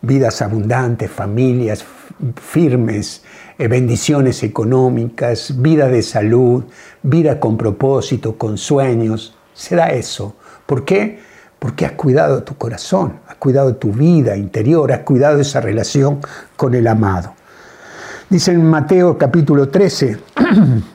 Vidas 0.02 0.42
abundantes, 0.42 1.12
familias 1.12 1.86
firmes, 2.42 3.24
eh, 3.58 3.68
bendiciones 3.68 4.42
económicas, 4.42 5.62
vida 5.62 5.90
de 5.90 6.02
salud, 6.02 6.64
vida 7.04 7.42
con 7.42 7.58
propósito, 7.58 8.38
con 8.38 8.58
sueños. 8.58 9.36
Se 9.54 9.76
da 9.76 9.90
eso. 9.90 10.38
¿Por 10.66 10.86
qué? 10.86 11.20
Porque 11.60 11.86
has 11.86 11.92
cuidado 11.92 12.44
tu 12.44 12.56
corazón, 12.56 13.20
has 13.28 13.36
cuidado 13.36 13.76
tu 13.76 13.92
vida 13.92 14.38
interior, 14.38 14.94
has 14.94 15.00
cuidado 15.00 15.42
esa 15.42 15.60
relación 15.60 16.22
con 16.56 16.74
el 16.74 16.88
amado. 16.88 17.34
Dice 18.30 18.54
en 18.54 18.64
Mateo 18.64 19.18
capítulo 19.18 19.68
13, 19.68 20.18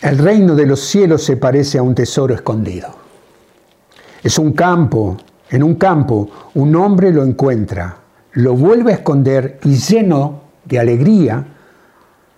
El 0.00 0.18
reino 0.18 0.54
de 0.54 0.66
los 0.66 0.80
cielos 0.80 1.24
se 1.24 1.36
parece 1.36 1.78
a 1.78 1.82
un 1.82 1.94
tesoro 1.94 2.32
escondido. 2.32 2.88
Es 4.22 4.38
un 4.38 4.52
campo, 4.52 5.16
en 5.50 5.62
un 5.62 5.74
campo 5.74 6.28
un 6.54 6.76
hombre 6.76 7.12
lo 7.12 7.24
encuentra, 7.24 7.96
lo 8.32 8.54
vuelve 8.54 8.92
a 8.92 8.96
esconder 8.96 9.58
y 9.64 9.76
lleno 9.76 10.42
de 10.64 10.78
alegría 10.78 11.44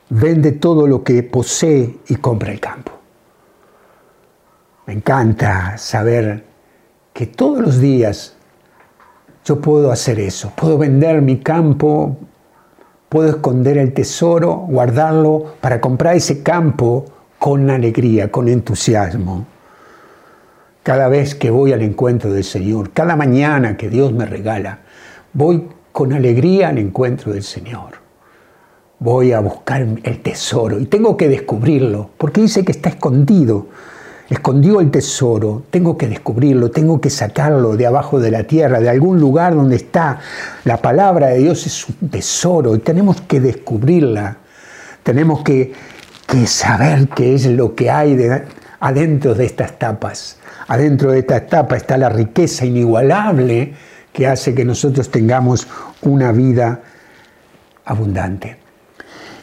vende 0.08 0.52
todo 0.52 0.86
lo 0.86 1.04
que 1.04 1.22
posee 1.22 1.98
y 2.08 2.16
compra 2.16 2.50
el 2.50 2.60
campo. 2.60 2.92
Me 4.86 4.94
encanta 4.94 5.76
saber 5.76 6.44
que 7.12 7.26
todos 7.26 7.60
los 7.60 7.78
días 7.78 8.36
yo 9.44 9.60
puedo 9.60 9.92
hacer 9.92 10.18
eso, 10.18 10.52
puedo 10.56 10.78
vender 10.78 11.20
mi 11.20 11.40
campo, 11.40 12.16
puedo 13.08 13.28
esconder 13.28 13.76
el 13.76 13.92
tesoro, 13.92 14.54
guardarlo 14.68 15.56
para 15.60 15.80
comprar 15.80 16.16
ese 16.16 16.42
campo 16.42 17.04
con 17.40 17.70
alegría, 17.70 18.30
con 18.30 18.48
entusiasmo. 18.48 19.46
Cada 20.82 21.08
vez 21.08 21.34
que 21.34 21.50
voy 21.50 21.72
al 21.72 21.80
encuentro 21.80 22.30
del 22.30 22.44
Señor, 22.44 22.90
cada 22.90 23.16
mañana 23.16 23.78
que 23.78 23.88
Dios 23.88 24.12
me 24.12 24.26
regala, 24.26 24.80
voy 25.32 25.66
con 25.90 26.12
alegría 26.12 26.68
al 26.68 26.76
encuentro 26.76 27.32
del 27.32 27.42
Señor. 27.42 27.94
Voy 28.98 29.32
a 29.32 29.40
buscar 29.40 29.80
el 30.02 30.20
tesoro 30.20 30.78
y 30.78 30.84
tengo 30.84 31.16
que 31.16 31.30
descubrirlo, 31.30 32.10
porque 32.18 32.42
dice 32.42 32.62
que 32.62 32.72
está 32.72 32.90
escondido. 32.90 33.68
Escondió 34.28 34.80
el 34.80 34.90
tesoro, 34.90 35.62
tengo 35.70 35.96
que 35.96 36.08
descubrirlo, 36.08 36.70
tengo 36.70 37.00
que 37.00 37.08
sacarlo 37.08 37.74
de 37.74 37.86
abajo 37.86 38.20
de 38.20 38.30
la 38.30 38.44
tierra, 38.44 38.80
de 38.80 38.90
algún 38.90 39.18
lugar 39.18 39.54
donde 39.54 39.76
está. 39.76 40.20
La 40.64 40.76
palabra 40.76 41.28
de 41.28 41.38
Dios 41.38 41.66
es 41.66 41.88
un 41.88 42.10
tesoro 42.10 42.76
y 42.76 42.80
tenemos 42.80 43.22
que 43.22 43.40
descubrirla. 43.40 44.36
Tenemos 45.02 45.42
que 45.42 45.72
que 46.30 46.46
saber 46.46 47.08
qué 47.08 47.34
es 47.34 47.46
lo 47.46 47.74
que 47.74 47.90
hay 47.90 48.16
adentro 48.78 49.34
de 49.34 49.46
estas 49.46 49.78
tapas. 49.78 50.38
Adentro 50.68 51.10
de 51.10 51.18
esta 51.18 51.44
tapa 51.46 51.76
está 51.76 51.98
la 51.98 52.08
riqueza 52.08 52.64
inigualable 52.64 53.74
que 54.12 54.28
hace 54.28 54.54
que 54.54 54.64
nosotros 54.64 55.10
tengamos 55.10 55.66
una 56.02 56.30
vida 56.30 56.82
abundante. 57.84 58.56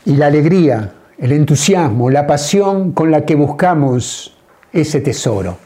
Y 0.06 0.15
la 0.15 0.27
alegría, 0.27 0.94
el 1.17 1.34
entusiasmo, 1.34 2.10
la 2.10 2.25
pasión 2.25 2.94
con 2.94 3.12
la 3.12 3.25
que 3.25 3.36
buscamos 3.36 4.38
ese 4.72 5.01
tesoro. 5.01 5.58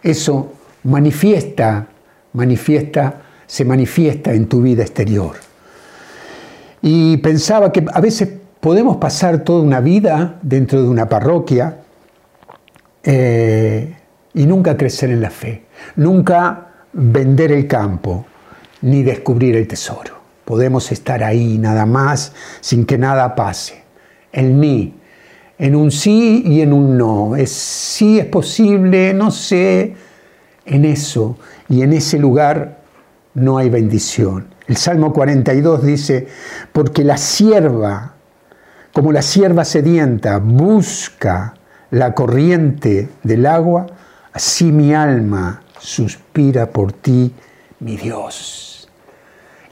Eso 0.00 0.52
manifiesta, 0.84 1.88
manifiesta, 2.34 3.22
se 3.46 3.64
manifiesta 3.64 4.32
en 4.32 4.46
tu 4.46 4.62
vida 4.62 4.82
exterior. 4.82 5.34
Y 6.80 7.16
pensaba 7.16 7.72
que 7.72 7.84
a 7.92 8.00
veces 8.00 8.41
podemos 8.62 8.98
pasar 8.98 9.42
toda 9.42 9.60
una 9.60 9.80
vida 9.80 10.38
dentro 10.40 10.80
de 10.80 10.88
una 10.88 11.08
parroquia 11.08 11.78
eh, 13.02 13.92
y 14.34 14.46
nunca 14.46 14.76
crecer 14.76 15.10
en 15.10 15.20
la 15.20 15.30
fe, 15.30 15.64
nunca 15.96 16.68
vender 16.92 17.50
el 17.50 17.66
campo, 17.66 18.24
ni 18.82 19.02
descubrir 19.02 19.56
el 19.56 19.66
tesoro. 19.66 20.14
Podemos 20.44 20.92
estar 20.92 21.24
ahí 21.24 21.58
nada 21.58 21.86
más 21.86 22.34
sin 22.60 22.86
que 22.86 22.98
nada 22.98 23.34
pase. 23.34 23.82
En 24.30 24.60
mí, 24.60 24.94
en 25.58 25.74
un 25.74 25.90
sí 25.90 26.44
y 26.46 26.60
en 26.60 26.72
un 26.72 26.96
no. 26.96 27.34
Es 27.34 27.50
sí 27.50 28.20
es 28.20 28.26
posible, 28.26 29.12
no 29.12 29.32
sé. 29.32 29.96
En 30.66 30.84
eso 30.84 31.36
y 31.68 31.82
en 31.82 31.94
ese 31.94 32.16
lugar 32.16 32.78
no 33.34 33.58
hay 33.58 33.70
bendición. 33.70 34.54
El 34.68 34.76
Salmo 34.76 35.12
42 35.12 35.82
dice, 35.82 36.28
porque 36.72 37.02
la 37.02 37.16
sierva 37.16 38.11
como 38.92 39.12
la 39.12 39.22
sierva 39.22 39.64
sedienta 39.64 40.38
busca 40.38 41.54
la 41.90 42.14
corriente 42.14 43.08
del 43.22 43.46
agua, 43.46 43.86
así 44.32 44.72
mi 44.72 44.94
alma 44.94 45.62
suspira 45.78 46.66
por 46.66 46.92
ti, 46.92 47.34
mi 47.80 47.96
Dios. 47.96 48.88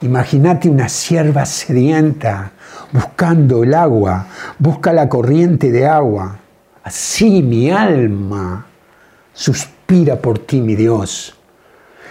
Imagínate 0.03 0.69
una 0.69 0.89
sierva 0.89 1.45
sedienta 1.45 2.53
buscando 2.93 3.63
el 3.63 3.75
agua, 3.75 4.27
busca 4.59 4.93
la 4.93 5.09
corriente 5.09 5.71
de 5.71 5.87
agua. 5.87 6.39
Así 6.83 7.43
mi 7.43 7.71
alma 7.71 8.67
suspira 9.35 10.17
por 10.17 10.39
ti, 10.39 10.61
mi 10.63 10.75
Dios. 10.75 11.37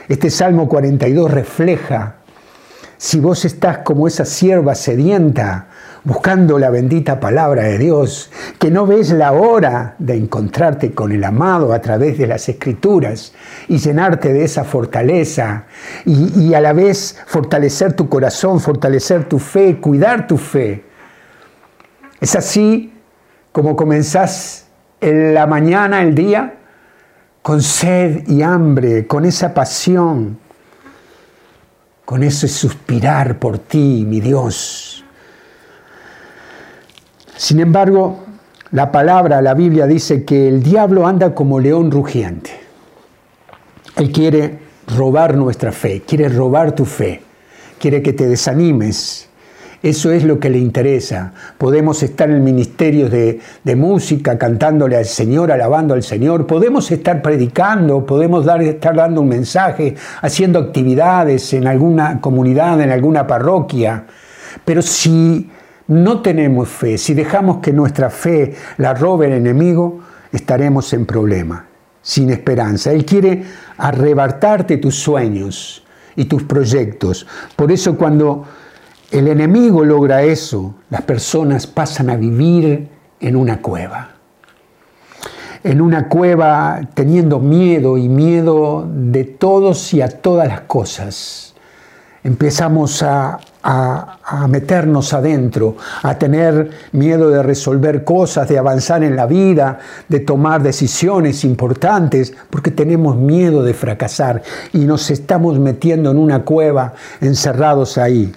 Este 0.08 0.30
Salmo 0.30 0.68
42 0.68 1.32
refleja, 1.32 2.18
si 2.98 3.20
vos 3.20 3.46
estás 3.46 3.80
como 3.80 4.08
esa 4.08 4.26
sierva 4.26 4.76
sedienta, 4.76 5.69
buscando 6.04 6.58
la 6.60 6.70
bendita 6.70 7.20
palabra 7.20 7.64
de 7.64 7.78
Dios, 7.78 8.32
que 8.58 8.72
no 8.72 8.86
ves 8.86 9.12
la 9.12 9.32
hora 9.32 9.96
de 10.00 10.16
encontrarte 10.16 10.94
con 10.94 11.12
el 11.12 11.24
amado 11.24 11.74
a 11.74 11.82
través 11.82 12.18
de 12.18 12.28
las 12.28 12.48
escrituras 12.50 13.34
y 13.68 13.78
llenarte 13.78 14.34
de 14.34 14.44
esa 14.44 14.64
fortaleza 14.64 15.66
y, 16.06 16.54
a 16.54 16.62
la 16.62 16.74
vez 16.74 17.18
fortalecer 17.28 17.94
tu 17.94 18.08
corazón, 18.10 18.60
fortalecer 18.60 19.28
tu 19.28 19.40
fe, 19.40 19.78
cuidar 19.78 20.28
tu 20.28 20.38
fe. 20.38 20.84
Es 22.20 22.36
así 22.36 22.94
como 23.52 23.76
comenzás 23.76 24.68
en 25.02 25.34
la 25.34 25.48
mañana, 25.48 26.02
el 26.02 26.16
día, 26.16 26.56
con 27.42 27.62
sed 27.62 28.28
y 28.28 28.42
hambre, 28.42 29.08
con 29.08 29.26
esa 29.26 29.54
pasión, 29.54 30.38
con 32.06 32.24
ese 32.24 32.48
suspirar 32.48 33.40
por 33.40 33.60
ti, 33.60 34.06
mi 34.08 34.20
Dios 34.20 35.06
sin 37.40 37.62
embargo, 37.62 38.20
la 38.72 38.92
palabra, 38.92 39.42
la 39.42 39.54
Biblia 39.54 39.88
dice 39.88 40.26
que 40.26 40.50
el 40.50 40.62
diablo 40.62 41.08
anda 41.08 41.34
como 41.34 41.62
león 41.62 41.90
rugiente. 41.90 42.52
Él 43.96 44.12
quiere 44.12 44.60
robar 44.94 45.38
nuestra 45.38 45.72
fe, 45.72 46.02
quiere 46.06 46.28
robar 46.28 46.74
tu 46.74 46.84
fe, 46.84 47.22
quiere 47.80 48.02
que 48.02 48.12
te 48.12 48.28
desanimes. 48.28 49.30
Eso 49.82 50.12
es 50.12 50.26
lo 50.26 50.38
que 50.38 50.50
le 50.50 50.58
interesa. 50.58 51.32
Podemos 51.58 52.04
estar 52.04 52.30
en 52.30 52.44
ministerios 52.44 53.10
de, 53.10 53.40
de 53.64 53.76
música, 53.78 54.38
cantándole 54.38 54.98
al 54.98 55.06
Señor, 55.06 55.50
alabando 55.50 55.94
al 55.94 56.04
Señor. 56.04 56.46
Podemos 56.46 56.92
estar 56.92 57.22
predicando, 57.22 58.06
podemos 58.06 58.46
estar 58.46 58.96
dando 58.98 59.22
un 59.22 59.30
mensaje, 59.30 59.96
haciendo 60.22 60.60
actividades 60.60 61.54
en 61.54 61.68
alguna 61.68 62.20
comunidad, 62.20 62.82
en 62.82 62.92
alguna 62.92 63.26
parroquia. 63.26 64.04
Pero 64.66 64.82
si 64.82 65.50
no 65.90 66.22
tenemos 66.22 66.70
fe, 66.70 66.98
si 67.00 67.16
dejamos 67.16 67.58
que 67.58 67.74
nuestra 67.74 68.12
fe 68.12 68.54
la 68.78 68.94
robe 68.94 69.26
el 69.26 69.34
enemigo, 69.34 70.00
estaremos 70.32 70.94
en 70.94 71.08
problema, 71.08 71.66
sin 72.02 72.30
esperanza. 72.30 72.92
Él 72.92 73.06
quiere 73.06 73.44
arrebatarte 73.76 74.78
tus 74.78 74.96
sueños 74.96 75.84
y 76.16 76.26
tus 76.26 76.44
proyectos. 76.44 77.26
Por 77.56 77.72
eso 77.72 77.98
cuando 77.98 78.46
el 79.10 79.28
enemigo 79.30 79.84
logra 79.84 80.22
eso, 80.22 80.76
las 80.92 81.02
personas 81.02 81.66
pasan 81.66 82.12
a 82.12 82.16
vivir 82.16 82.88
en 83.20 83.36
una 83.36 83.60
cueva. 83.60 84.12
En 85.64 85.82
una 85.82 86.08
cueva 86.08 86.82
teniendo 86.94 87.40
miedo 87.40 87.98
y 87.98 88.08
miedo 88.08 88.88
de 88.88 89.24
todos 89.24 89.92
y 89.96 90.04
a 90.04 90.10
todas 90.10 90.48
las 90.48 90.62
cosas. 90.62 91.56
Empezamos 92.24 93.02
a, 93.02 93.40
a, 93.72 94.48
meternos 94.48 95.14
adentro, 95.14 95.78
a 96.02 96.18
tener 96.18 96.72
miedo 96.94 97.30
de 97.30 97.44
resolver 97.44 98.04
cosas, 98.04 98.50
de 98.50 98.58
avanzar 98.58 99.04
en 99.04 99.16
la 99.16 99.28
vida, 99.28 99.78
de 100.08 100.22
tomar 100.22 100.64
decisiones 100.64 101.44
importantes, 101.44 102.34
porque 102.50 102.72
tenemos 102.72 103.16
miedo 103.16 103.62
de 103.62 103.76
fracasar 103.76 104.42
y 104.74 104.80
nos 104.80 105.12
estamos 105.12 105.60
metiendo 105.60 106.10
en 106.10 106.18
una 106.18 106.44
cueva 106.44 106.96
encerrados 107.22 108.00
ahí. 108.00 108.32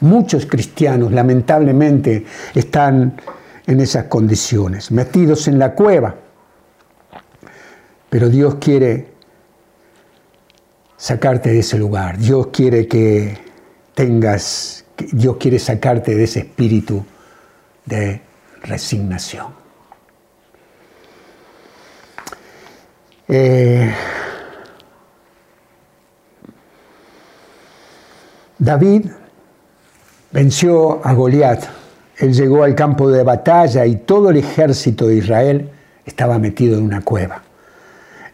Muchos 0.00 0.44
cristianos 0.44 1.10
lamentablemente 1.10 2.26
están 2.54 3.18
en 3.66 3.80
esas 3.80 4.04
condiciones, 4.04 4.90
metidos 4.90 5.48
en 5.48 5.58
la 5.58 5.72
cueva. 5.72 6.16
Pero 8.10 8.28
Dios 8.28 8.56
quiere 8.56 9.08
sacarte 10.98 11.50
de 11.50 11.60
ese 11.60 11.78
lugar. 11.78 12.18
Dios 12.18 12.48
quiere 12.48 12.86
que 12.86 13.45
tengas, 13.96 14.84
Dios 15.10 15.38
quiere 15.38 15.58
sacarte 15.58 16.14
de 16.14 16.24
ese 16.24 16.40
espíritu 16.40 17.04
de 17.86 18.20
resignación. 18.62 19.46
Eh, 23.26 23.90
David 28.58 29.06
venció 30.30 31.04
a 31.04 31.14
Goliat. 31.14 31.64
Él 32.18 32.34
llegó 32.34 32.64
al 32.64 32.74
campo 32.74 33.10
de 33.10 33.22
batalla 33.22 33.86
y 33.86 33.96
todo 33.96 34.28
el 34.28 34.36
ejército 34.36 35.06
de 35.06 35.16
Israel 35.16 35.70
estaba 36.04 36.38
metido 36.38 36.76
en 36.76 36.84
una 36.84 37.00
cueva. 37.00 37.45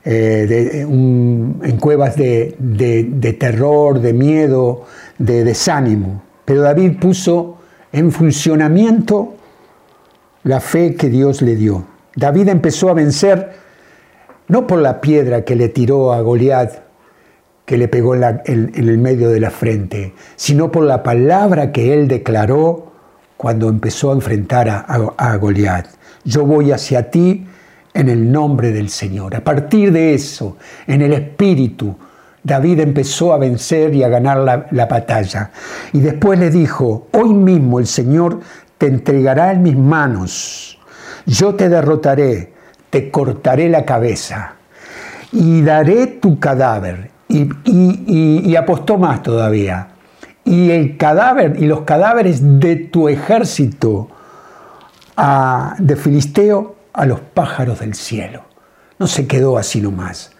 Eh, 0.04 0.80
en 0.82 1.76
cuevas 1.78 2.16
de, 2.16 3.36
terror, 3.38 4.00
de 4.00 4.12
miedo, 4.12 4.84
de 5.18 5.44
desánimo. 5.44 6.22
Pero 6.44 6.62
David 6.62 6.98
puso 6.98 7.58
en 7.92 8.10
funcionamiento 8.10 9.34
la 10.42 10.58
fe 10.58 10.96
que 10.96 11.08
Dios 11.08 11.40
le 11.40 11.54
dio. 11.54 11.84
David 12.16 12.48
empezó 12.48 12.88
a 12.88 12.94
vencer 12.94 13.52
no 14.48 14.66
por 14.66 14.80
la 14.80 15.00
piedra 15.00 15.44
que 15.44 15.54
le 15.54 15.68
tiró 15.68 16.12
a 16.12 16.20
Goliat, 16.20 16.82
que 17.64 17.76
le 17.78 17.86
pegó 17.86 18.16
en, 18.16 18.42
el 18.44 18.98
medio 18.98 19.30
de 19.30 19.38
la 19.38 19.50
frente, 19.50 20.14
sino 20.34 20.72
por 20.72 20.82
la 20.82 21.04
palabra 21.04 21.70
que 21.70 21.94
él 21.94 22.08
declaró 22.08 22.90
cuando 23.36 23.68
empezó 23.68 24.10
a 24.10 24.14
enfrentar 24.14 24.68
a, 24.68 24.80
a 25.16 25.36
Goliat. 25.36 25.86
Yo 26.24 26.44
voy 26.44 26.72
hacia 26.72 27.08
ti 27.10 27.46
en 27.94 28.08
el 28.08 28.30
nombre 28.30 28.72
del 28.72 28.88
Señor. 28.88 29.34
A 29.36 29.44
partir 29.44 29.92
de 29.92 30.14
eso, 30.14 30.56
en 30.86 31.02
el 31.02 31.12
Espíritu, 31.12 31.96
David 32.42 32.80
empezó 32.80 33.32
a 33.32 33.38
vencer 33.38 33.94
y 33.94 34.02
a 34.02 34.08
ganar 34.08 34.66
la, 34.70 34.86
batalla. 34.86 35.50
Y 35.92 36.00
después 36.00 36.38
le 36.38 36.50
dijo, 36.50 37.08
hoy 37.12 37.32
mismo 37.32 37.78
el 37.78 37.86
Señor 37.86 38.40
te 38.78 38.86
entregará 38.86 39.52
en 39.52 39.62
mis 39.62 39.76
manos, 39.76 40.78
yo 41.26 41.54
te 41.54 41.68
derrotaré, 41.68 42.52
te 42.90 43.10
cortaré 43.10 43.68
la 43.68 43.84
cabeza 43.84 44.54
y 45.30 45.62
daré 45.62 46.06
tu 46.06 46.40
cadáver. 46.40 47.10
Y, 47.28 48.56
apostó 48.56 48.98
más 48.98 49.22
todavía. 49.22 49.88
Y 50.44 50.70
el 50.70 50.98
cadáver 50.98 51.56
y 51.58 51.66
los 51.66 51.82
cadáveres 51.82 52.60
de 52.60 52.76
tu 52.76 53.08
ejército 53.08 54.08
ah, 55.16 55.74
de 55.78 55.96
Filisteo 55.96 56.81
a 56.92 57.06
los 57.06 57.20
pájaros 57.20 57.80
del 57.80 57.94
cielo. 57.94 58.44
No 58.98 59.06
se 59.06 59.26
quedó 59.26 59.58
así 59.58 59.80
nomás. 59.80 60.32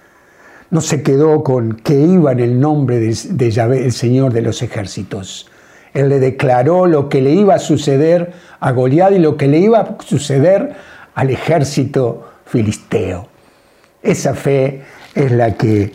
No 0.71 0.81
se 0.81 1.03
quedó 1.03 1.43
con 1.43 1.75
que 1.75 1.95
iba 1.95 2.33
en 2.33 2.41
el 2.41 2.61
nombre 2.61 2.99
de, 2.99 3.51
Yahvé, 3.51 3.85
el 3.85 3.93
Señor 3.93 4.33
de 4.33 4.43
los 4.43 4.63
ejércitos. 4.63 5.51
Él 5.93 6.09
le 6.09 6.19
declaró 6.19 6.87
lo 6.87 7.09
que 7.09 7.21
le 7.21 7.33
iba 7.33 7.55
a 7.55 7.59
suceder 7.59 8.33
a 8.61 8.73
Goliat 8.73 9.13
y 9.13 9.19
lo 9.19 9.37
que 9.37 9.49
le 9.49 9.59
iba 9.59 9.81
a 9.81 9.97
suceder 10.03 10.75
al 11.15 11.31
ejército 11.31 12.27
filisteo. 12.47 13.29
Esa 14.03 14.35
fe 14.35 14.83
es 15.15 15.31
la 15.33 15.55
que, 15.55 15.93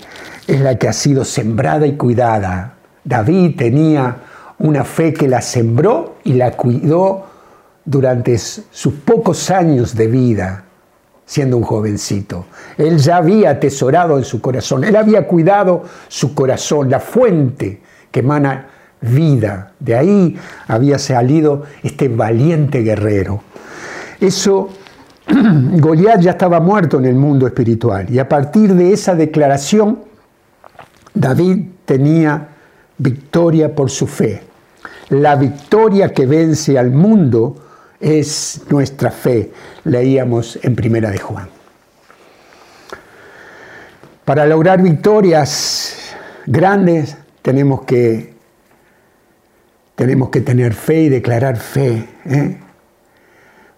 es 0.48 0.62
la 0.62 0.78
que 0.78 0.88
ha 0.88 0.94
sido 0.94 1.26
sembrada 1.26 1.88
y 1.88 1.98
cuidada. 1.98 2.76
David 3.04 3.56
tenía 3.58 4.18
una 4.60 4.84
fe 4.84 5.14
que 5.14 5.28
la 5.28 5.42
sembró 5.42 6.18
y 6.24 6.34
la 6.34 6.52
cuidó 6.52 7.26
durante 7.88 8.38
sus 8.38 8.94
pocos 9.06 9.50
años 9.50 9.96
de 9.96 10.08
vida, 10.08 10.66
siendo 11.26 11.56
un 11.56 11.64
jovencito. 11.64 12.46
Él 12.78 12.98
ya 12.98 13.16
había 13.18 13.52
atesorado 13.52 14.18
en 14.18 14.26
su 14.26 14.42
corazón, 14.42 14.84
él 14.84 14.96
había 14.98 15.26
cuidado 15.26 15.84
su 16.10 16.36
corazón, 16.36 16.90
la 16.90 17.00
fuente 17.00 17.82
que 18.12 18.20
emana 18.20 18.68
vida. 19.00 19.72
De 19.80 19.96
ahí 19.96 20.38
había 20.68 21.00
salido 21.00 21.64
este 21.82 22.10
valiente 22.10 22.82
guerrero. 22.82 23.42
Eso, 24.20 24.68
Goliat 25.28 26.20
ya 26.20 26.32
estaba 26.32 26.60
muerto 26.60 27.00
en 27.00 27.06
el 27.06 27.16
mundo 27.16 27.48
espiritual 27.48 28.08
y 28.10 28.20
a 28.20 28.28
partir 28.28 28.74
de 28.74 28.92
esa 28.92 29.16
declaración, 29.16 30.00
David 31.14 31.68
tenía 31.86 32.50
victoria 32.98 33.74
por 33.74 33.90
su 33.90 34.08
fe. 34.08 34.44
La 35.10 35.38
victoria 35.38 36.12
que 36.12 36.26
vence 36.26 36.78
al 36.78 36.92
mundo 36.92 37.56
es 38.00 38.62
nuestra 38.70 39.12
fe, 39.12 39.52
leíamos 39.84 40.60
en 40.62 40.76
Primera 40.76 41.10
de 41.10 41.18
Juan. 41.18 41.50
Para 44.26 44.46
lograr 44.46 44.82
victorias 44.82 46.14
grandes 46.46 47.18
tenemos 47.42 47.84
que, 47.84 48.34
tenemos 49.96 50.30
que 50.30 50.42
tener 50.42 50.74
fe 50.74 51.04
y 51.04 51.10
declarar 51.10 51.58
fe. 51.58 52.08
¿eh? 52.26 52.58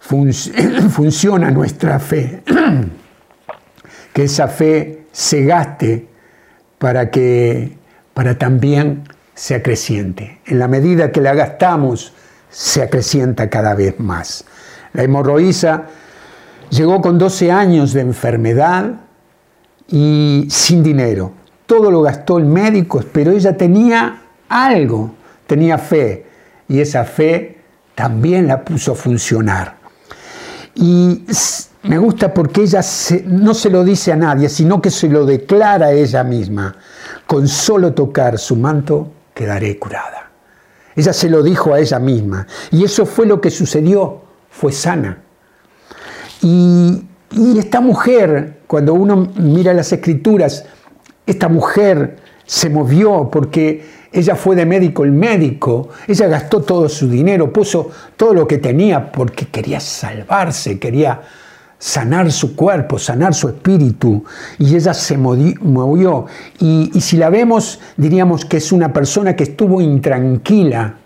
funciona 0.00 1.50
nuestra 1.50 1.98
fe. 2.00 2.42
que 4.12 4.24
esa 4.24 4.48
fe 4.48 5.04
se 5.12 5.44
gaste 5.44 6.06
para 6.78 7.10
que 7.10 7.76
para 8.14 8.36
también 8.36 9.04
sea 9.34 9.62
creciente. 9.62 10.40
En 10.46 10.58
la 10.58 10.68
medida 10.68 11.12
que 11.12 11.20
la 11.20 11.34
gastamos, 11.34 12.12
se 12.50 12.82
acrecienta 12.82 13.48
cada 13.48 13.74
vez 13.74 13.98
más. 13.98 14.44
La 14.92 15.02
hemorroísa 15.02 15.84
llegó 16.70 17.00
con 17.00 17.18
12 17.18 17.50
años 17.50 17.92
de 17.92 18.00
enfermedad 18.00 19.00
y 19.88 20.46
sin 20.50 20.82
dinero. 20.82 21.32
Todo 21.66 21.90
lo 21.90 22.02
gastó 22.02 22.38
el 22.38 22.46
médico, 22.46 23.02
pero 23.12 23.30
ella 23.30 23.56
tenía 23.56 24.22
algo, 24.48 25.14
tenía 25.46 25.78
fe, 25.78 26.26
y 26.68 26.80
esa 26.80 27.04
fe 27.04 27.58
también 27.94 28.46
la 28.46 28.64
puso 28.64 28.92
a 28.92 28.94
funcionar. 28.94 29.76
Y 30.74 31.24
me 31.82 31.98
gusta 31.98 32.32
porque 32.32 32.62
ella 32.62 32.80
no 33.26 33.54
se 33.54 33.70
lo 33.70 33.84
dice 33.84 34.12
a 34.12 34.16
nadie, 34.16 34.48
sino 34.48 34.80
que 34.80 34.90
se 34.90 35.08
lo 35.08 35.24
declara 35.24 35.86
a 35.86 35.92
ella 35.92 36.24
misma. 36.24 36.76
Con 37.26 37.48
solo 37.48 37.92
tocar 37.92 38.38
su 38.38 38.56
manto 38.56 39.10
quedaré 39.34 39.78
curada. 39.78 40.29
Ella 41.00 41.14
se 41.14 41.30
lo 41.30 41.42
dijo 41.42 41.72
a 41.72 41.80
ella 41.80 41.98
misma. 41.98 42.46
Y 42.70 42.84
eso 42.84 43.06
fue 43.06 43.24
lo 43.24 43.40
que 43.40 43.50
sucedió, 43.50 44.20
fue 44.50 44.70
sana. 44.70 45.22
Y, 46.42 47.06
esta 47.58 47.80
mujer, 47.80 48.58
cuando 48.66 48.92
uno 48.92 49.32
mira 49.36 49.72
las 49.72 49.90
escrituras, 49.94 50.66
esta 51.24 51.48
mujer 51.48 52.18
se 52.44 52.68
movió 52.68 53.30
porque 53.32 53.82
ella 54.12 54.36
fue 54.36 54.56
de 54.56 54.66
médico 54.66 55.04
el 55.04 55.12
médico, 55.12 55.88
ella 56.06 56.26
gastó 56.26 56.60
todo 56.60 56.86
su 56.90 57.08
dinero, 57.08 57.50
puso 57.50 57.90
todo 58.18 58.34
lo 58.34 58.46
que 58.46 58.58
tenía 58.58 59.10
porque 59.10 59.46
quería 59.46 59.80
salvarse, 59.80 60.78
quería 60.78 61.22
sanar 61.80 62.30
su 62.30 62.54
cuerpo, 62.54 62.98
sanar 62.98 63.34
su 63.34 63.48
espíritu, 63.48 64.22
y 64.58 64.76
ella 64.76 64.92
se 64.92 65.16
movió. 65.16 66.26
Y, 66.60 66.92
y 66.94 67.00
si 67.00 67.16
la 67.16 67.30
vemos, 67.30 67.80
diríamos 67.96 68.44
que 68.44 68.58
es 68.58 68.70
una 68.70 68.92
persona 68.92 69.34
que 69.34 69.44
estuvo 69.44 69.80
intranquila, 69.80 70.96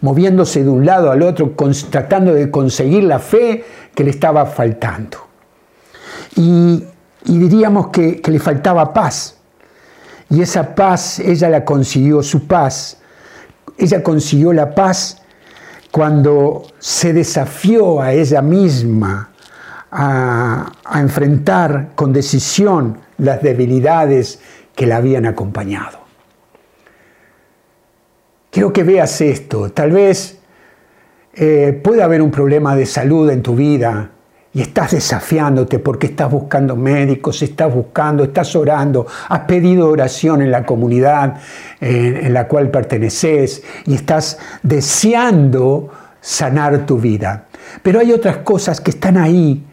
moviéndose 0.00 0.62
de 0.62 0.70
un 0.70 0.86
lado 0.86 1.10
al 1.10 1.22
otro, 1.22 1.54
tratando 1.90 2.32
de 2.32 2.50
conseguir 2.50 3.02
la 3.02 3.18
fe 3.18 3.64
que 3.94 4.04
le 4.04 4.10
estaba 4.10 4.46
faltando. 4.46 5.18
Y, 6.36 6.84
diríamos 7.24 7.88
que, 7.88 8.20
que 8.20 8.30
le 8.30 8.38
faltaba 8.38 8.92
paz. 8.92 9.38
Y 10.30 10.40
esa 10.40 10.74
paz, 10.74 11.18
ella 11.18 11.48
la 11.48 11.64
consiguió, 11.64 12.22
su 12.22 12.46
paz. 12.46 12.98
Ella 13.76 14.02
consiguió 14.02 14.52
la 14.52 14.72
paz 14.74 15.20
cuando 15.90 16.62
se 16.78 17.12
desafió 17.12 18.00
a 18.00 18.12
ella 18.12 18.40
misma 18.40 19.31
a, 19.92 20.72
enfrentar 20.94 21.90
con 21.94 22.12
decisión 22.12 22.98
las 23.18 23.42
debilidades 23.42 24.40
que 24.74 24.86
la 24.86 24.96
habían 24.96 25.26
acompañado. 25.26 26.00
Quiero 28.50 28.72
que 28.72 28.82
veas 28.82 29.20
esto. 29.20 29.70
Tal 29.70 29.92
vez 29.92 30.38
eh, 31.34 31.78
puede 31.82 32.02
haber 32.02 32.22
un 32.22 32.30
problema 32.30 32.74
de 32.74 32.86
salud 32.86 33.30
en 33.30 33.42
tu 33.42 33.54
vida 33.54 34.10
y 34.54 34.60
estás 34.60 34.92
desafiándote 34.92 35.78
porque 35.78 36.08
estás 36.08 36.30
buscando 36.30 36.76
médicos, 36.76 37.42
estás 37.42 37.74
buscando, 37.74 38.24
estás 38.24 38.54
orando, 38.54 39.06
has 39.28 39.40
pedido 39.40 39.88
oración 39.88 40.42
en 40.42 40.50
la 40.50 40.66
comunidad 40.66 41.36
en, 41.80 42.16
en 42.16 42.34
la 42.34 42.48
cual 42.48 42.70
perteneces 42.70 43.62
y 43.86 43.94
estás 43.94 44.38
deseando 44.62 45.90
sanar 46.20 46.84
tu 46.84 46.98
vida. 46.98 47.46
Pero 47.82 48.00
hay 48.00 48.12
otras 48.12 48.38
cosas 48.38 48.80
que 48.80 48.90
están 48.90 49.16
ahí 49.16 49.64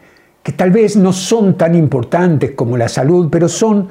que 0.42 0.52
tal 0.52 0.70
vez 0.70 0.96
no 0.96 1.12
son 1.12 1.56
tan 1.56 1.74
importantes 1.74 2.52
como 2.52 2.76
la 2.76 2.88
salud, 2.88 3.28
pero 3.30 3.48
son 3.48 3.88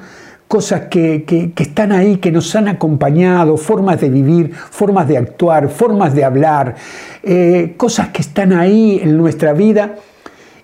cosas 0.48 0.88
que, 0.90 1.52
están 1.56 1.92
ahí, 1.92 2.16
que 2.16 2.32
nos 2.32 2.56
han 2.56 2.66
acompañado, 2.66 3.56
formas 3.56 4.00
de 4.00 4.10
vivir, 4.10 4.52
formas 4.52 5.06
de 5.06 5.16
actuar, 5.16 5.68
formas 5.68 6.12
de 6.12 6.24
hablar, 6.24 6.74
eh, 7.22 7.74
cosas 7.76 8.08
que 8.08 8.20
están 8.20 8.52
ahí 8.52 8.98
en 9.00 9.16
nuestra 9.16 9.52
vida 9.52 9.94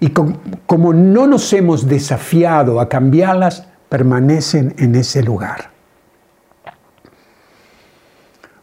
y 0.00 0.08
como 0.10 0.92
no 0.92 1.28
nos 1.28 1.52
hemos 1.52 1.86
desafiado 1.86 2.80
a 2.80 2.88
cambiarlas, 2.88 3.68
permanecen 3.88 4.74
en 4.78 4.96
ese 4.96 5.22
lugar. 5.22 5.70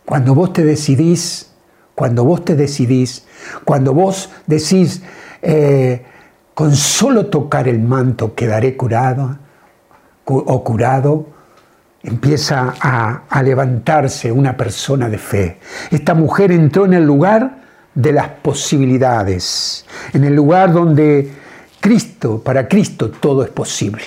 Cuando 0.04 0.36
vos 0.36 0.52
te 0.52 0.66
decidís, 0.66 1.54
cuando 1.96 2.26
vos 2.26 2.44
te 2.44 2.56
decidís, 2.56 3.26
cuando 3.64 3.94
vos 3.94 4.30
decís, 4.46 5.02
eh, 5.42 6.04
con 6.54 6.76
solo 6.76 7.28
tocar 7.28 7.68
el 7.68 7.80
manto 7.80 8.36
quedaré 8.36 8.78
curado 8.78 9.38
o 10.26 10.64
curado, 10.64 11.28
empieza 12.04 12.74
a, 12.80 13.44
levantarse 13.44 14.32
una 14.32 14.56
persona 14.56 15.10
de 15.10 15.18
fe. 15.18 15.58
Esta 15.90 16.14
mujer 16.14 16.52
entró 16.52 16.86
en 16.86 16.94
el 16.94 17.06
lugar 17.06 17.64
de 17.94 18.12
las 18.12 18.28
posibilidades, 18.30 19.86
en 20.14 20.24
el 20.24 20.36
lugar 20.36 20.72
donde 20.72 21.32
Cristo, 21.80 22.42
para 22.42 22.68
Cristo 22.68 23.10
todo 23.12 23.44
es 23.44 23.50
posible, 23.50 24.04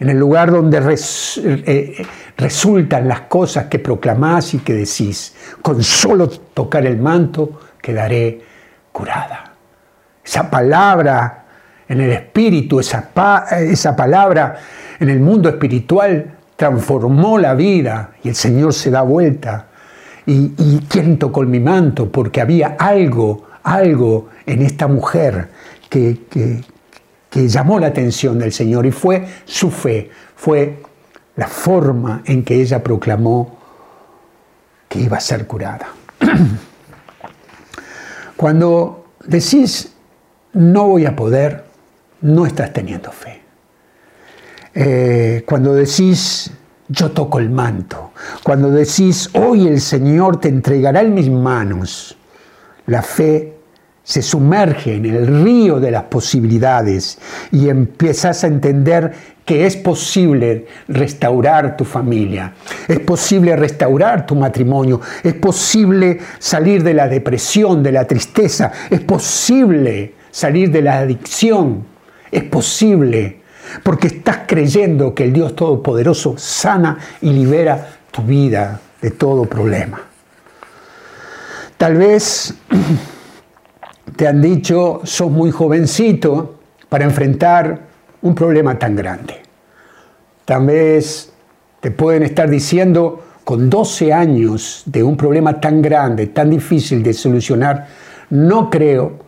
en 0.00 0.10
el 0.10 0.18
lugar 0.18 0.50
donde 0.50 0.78
eh, 1.36 2.06
resultan 2.36 3.08
las 3.08 3.22
cosas 3.22 3.66
que 3.66 3.78
proclamás 3.78 4.54
y 4.54 4.58
que 4.58 4.74
decís. 4.74 5.34
Con 5.62 5.82
solo 5.82 6.28
tocar 6.28 6.86
el 6.86 6.98
manto 6.98 7.60
quedaré 7.80 8.40
curada. 8.92 9.52
Esa 10.24 10.50
palabra 10.50 11.43
en 11.88 12.00
el 12.00 12.10
espíritu, 12.10 12.80
esa, 12.80 13.10
esa 13.60 13.94
palabra 13.94 14.56
en 14.98 15.10
el 15.10 15.20
mundo 15.20 15.48
espiritual 15.48 16.36
transformó 16.56 17.38
la 17.38 17.54
vida 17.54 18.12
y 18.22 18.28
el 18.28 18.34
Señor 18.34 18.72
se 18.72 18.90
da 18.90 19.02
vuelta. 19.02 19.68
¿Y, 20.26 20.52
y 20.56 20.86
quién 20.88 21.18
tocó 21.18 21.42
mi 21.42 21.60
manto? 21.60 22.10
Porque 22.10 22.40
había 22.40 22.76
algo, 22.78 23.44
algo 23.62 24.30
en 24.46 24.62
esta 24.62 24.88
mujer 24.88 25.48
que, 25.90 26.20
que 27.30 27.48
llamó 27.48 27.78
la 27.78 27.88
atención 27.88 28.38
del 28.38 28.52
Señor 28.52 28.86
y 28.86 28.90
fue 28.90 29.26
su 29.44 29.70
fe, 29.70 30.10
fue 30.36 30.78
la 31.36 31.48
forma 31.48 32.22
en 32.24 32.44
que 32.44 32.60
ella 32.60 32.82
proclamó 32.82 33.58
que 34.88 35.00
iba 35.00 35.16
a 35.16 35.20
ser 35.20 35.46
curada. 35.46 35.88
Cuando 38.36 39.06
decís, 39.26 39.94
no 40.52 40.88
voy 40.88 41.06
a 41.06 41.16
poder, 41.16 41.63
no 42.24 42.46
estás 42.46 42.72
teniendo 42.72 43.12
fe. 43.12 43.40
Eh, 44.74 45.44
cuando 45.46 45.74
decís, 45.74 46.50
yo 46.88 47.10
toco 47.10 47.38
el 47.38 47.50
manto, 47.50 48.12
cuando 48.42 48.70
decís, 48.70 49.30
hoy 49.34 49.68
el 49.68 49.80
Señor 49.80 50.40
te 50.40 50.48
entregará 50.48 51.02
en 51.02 51.14
mis 51.14 51.30
manos, 51.30 52.16
la 52.86 53.02
fe 53.02 53.52
se 54.02 54.20
sumerge 54.20 54.96
en 54.96 55.06
el 55.06 55.44
río 55.44 55.80
de 55.80 55.90
las 55.90 56.04
posibilidades 56.04 57.18
y 57.52 57.68
empiezas 57.68 58.44
a 58.44 58.48
entender 58.48 59.12
que 59.44 59.66
es 59.66 59.76
posible 59.76 60.66
restaurar 60.88 61.76
tu 61.76 61.84
familia, 61.84 62.54
es 62.88 63.00
posible 63.00 63.54
restaurar 63.54 64.26
tu 64.26 64.34
matrimonio, 64.34 65.00
es 65.22 65.34
posible 65.34 66.18
salir 66.38 66.82
de 66.82 66.94
la 66.94 67.06
depresión, 67.06 67.82
de 67.82 67.92
la 67.92 68.06
tristeza, 68.06 68.72
es 68.90 69.00
posible 69.00 70.14
salir 70.30 70.70
de 70.70 70.82
la 70.82 70.98
adicción, 70.98 71.93
es 72.34 72.42
posible, 72.44 73.40
porque 73.82 74.08
estás 74.08 74.40
creyendo 74.46 75.14
que 75.14 75.24
el 75.24 75.32
Dios 75.32 75.54
Todopoderoso 75.54 76.34
sana 76.36 76.98
y 77.20 77.30
libera 77.30 77.96
tu 78.10 78.22
vida 78.22 78.80
de 79.00 79.12
todo 79.12 79.44
problema. 79.44 80.02
Tal 81.76 81.96
vez 81.96 82.54
te 84.16 84.26
han 84.26 84.42
dicho, 84.42 85.00
sos 85.04 85.30
muy 85.30 85.52
jovencito 85.52 86.58
para 86.88 87.04
enfrentar 87.04 87.80
un 88.22 88.34
problema 88.34 88.78
tan 88.78 88.96
grande. 88.96 89.42
Tal 90.44 90.66
vez 90.66 91.32
te 91.80 91.90
pueden 91.90 92.24
estar 92.24 92.50
diciendo, 92.50 93.22
con 93.44 93.70
12 93.70 94.12
años 94.12 94.82
de 94.86 95.02
un 95.02 95.16
problema 95.16 95.60
tan 95.60 95.82
grande, 95.82 96.28
tan 96.28 96.50
difícil 96.50 97.02
de 97.02 97.12
solucionar, 97.12 97.86
no 98.30 98.70
creo 98.70 99.18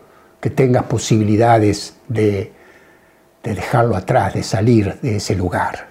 que 0.40 0.50
tengas 0.50 0.84
posibilidades 0.84 1.96
de 2.08 2.55
de 3.46 3.54
dejarlo 3.54 3.96
atrás, 3.96 4.34
de 4.34 4.42
salir 4.42 4.96
de 5.00 5.16
ese 5.16 5.36
lugar. 5.36 5.86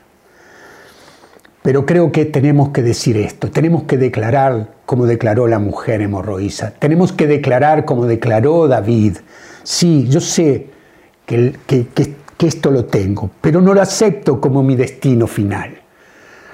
Pero 1.61 1.85
creo 1.85 2.11
que 2.11 2.25
tenemos 2.25 2.69
que 2.69 2.83
decir 2.83 3.15
esto, 3.17 3.49
tenemos 3.49 3.83
que 3.83 3.97
declarar 3.97 4.67
como 4.85 5.05
declaró 5.05 5.47
la 5.47 5.57
mujer 5.57 6.01
hemorroísa, 6.01 6.73
tenemos 6.77 7.13
que 7.13 7.27
declarar 7.27 7.85
como 7.85 8.05
declaró 8.05 8.67
David. 8.67 9.17
Sí, 9.63 10.05
yo 10.09 10.19
sé 10.19 10.67
que, 11.25 11.55
que, 11.65 11.87
que 12.37 12.47
esto 12.47 12.71
lo 12.71 12.85
tengo, 12.85 13.31
pero 13.39 13.61
no 13.61 13.73
lo 13.73 13.81
acepto 13.81 14.41
como 14.41 14.61
mi 14.61 14.75
destino 14.75 15.25
final. 15.25 15.81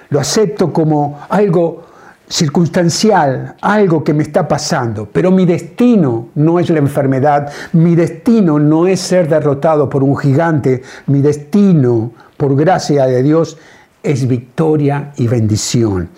Lo 0.10 0.20
acepto 0.20 0.72
como 0.72 1.20
algo 1.30 1.91
circunstancial, 2.32 3.56
algo 3.62 4.04
que 4.04 4.14
me 4.14 4.24
está 4.24 4.48
pasando, 4.48 5.08
pero 5.12 5.32
mi 5.32 5.46
destino 5.46 6.30
no 6.36 6.60
es 6.60 6.70
la 6.70 6.80
enfermedad, 6.80 7.52
mi 7.74 7.94
destino 7.94 8.58
no 8.58 8.88
es 8.88 9.02
ser 9.02 9.28
derrotado 9.28 9.90
por 9.90 10.02
un 10.02 10.18
gigante, 10.18 10.82
mi 11.08 11.22
destino, 11.22 12.14
por 12.38 12.56
gracia 12.56 13.06
de 13.06 13.22
Dios, 13.22 13.58
es 14.02 14.28
victoria 14.28 15.12
y 15.18 15.28
bendición. 15.28 16.10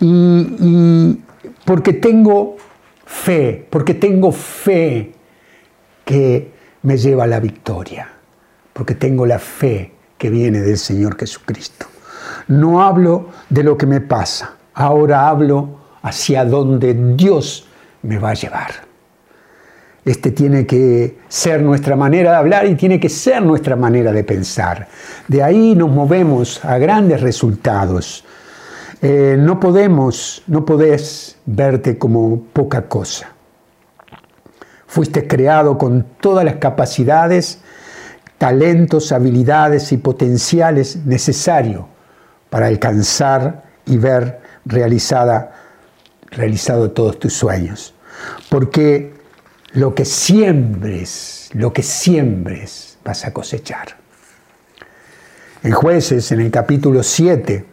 Y, 0.00 1.18
porque 1.64 1.94
tengo 1.94 2.56
fe, 3.06 3.66
porque 3.70 3.94
tengo 3.94 4.30
fe 4.30 5.12
que 6.04 6.52
me 6.82 6.98
lleva 6.98 7.24
a 7.24 7.26
la 7.26 7.40
victoria, 7.40 8.08
porque 8.74 8.94
tengo 8.94 9.24
la 9.24 9.38
fe 9.38 9.92
que 10.18 10.28
viene 10.28 10.60
del 10.60 10.76
Señor 10.76 11.18
Jesucristo. 11.18 11.86
No 12.48 12.82
hablo 12.82 13.30
de 13.48 13.62
lo 13.62 13.78
que 13.78 13.86
me 13.86 14.00
pasa, 14.00 14.56
ahora 14.74 15.28
hablo 15.28 15.68
hacia 16.02 16.44
donde 16.44 16.94
Dios 17.16 17.66
me 18.02 18.18
va 18.18 18.30
a 18.30 18.34
llevar. 18.34 18.92
Este 20.04 20.32
tiene 20.32 20.66
que 20.66 21.18
ser 21.28 21.62
nuestra 21.62 21.94
manera 21.94 22.32
de 22.32 22.36
hablar 22.36 22.66
y 22.66 22.74
tiene 22.74 22.98
que 22.98 23.08
ser 23.08 23.42
nuestra 23.42 23.76
manera 23.76 24.10
de 24.12 24.24
pensar. 24.24 24.88
De 25.28 25.42
ahí 25.42 25.76
nos 25.76 25.90
movemos 25.90 26.64
a 26.64 26.76
grandes 26.78 27.20
resultados. 27.20 28.24
Eh, 29.00 29.36
no 29.38 29.60
podemos, 29.60 30.42
no 30.48 30.64
podés 30.64 31.36
verte 31.46 31.98
como 31.98 32.42
poca 32.52 32.88
cosa. 32.88 33.28
Fuiste 34.88 35.26
creado 35.28 35.78
con 35.78 36.04
todas 36.20 36.44
las 36.44 36.56
capacidades, 36.56 37.60
talentos, 38.38 39.12
habilidades 39.12 39.92
y 39.92 39.98
potenciales 39.98 40.96
necesarios 41.06 41.84
para 42.50 42.66
alcanzar 42.66 43.62
y 43.86 43.96
ver 43.98 44.41
realizada, 44.64 45.52
realizado 46.30 46.90
todos 46.90 47.18
tus 47.18 47.32
sueños. 47.32 47.94
Porque 48.48 49.14
lo 49.72 49.94
que 49.94 50.04
siembres, 50.04 51.50
lo 51.52 51.72
que 51.72 51.82
siembres, 51.82 52.98
vas 53.04 53.24
a 53.24 53.32
cosechar. 53.32 53.96
En 55.62 55.72
jueces, 55.72 56.32
en 56.32 56.40
el 56.40 56.50
capítulo 56.50 57.02
7, 57.02 57.64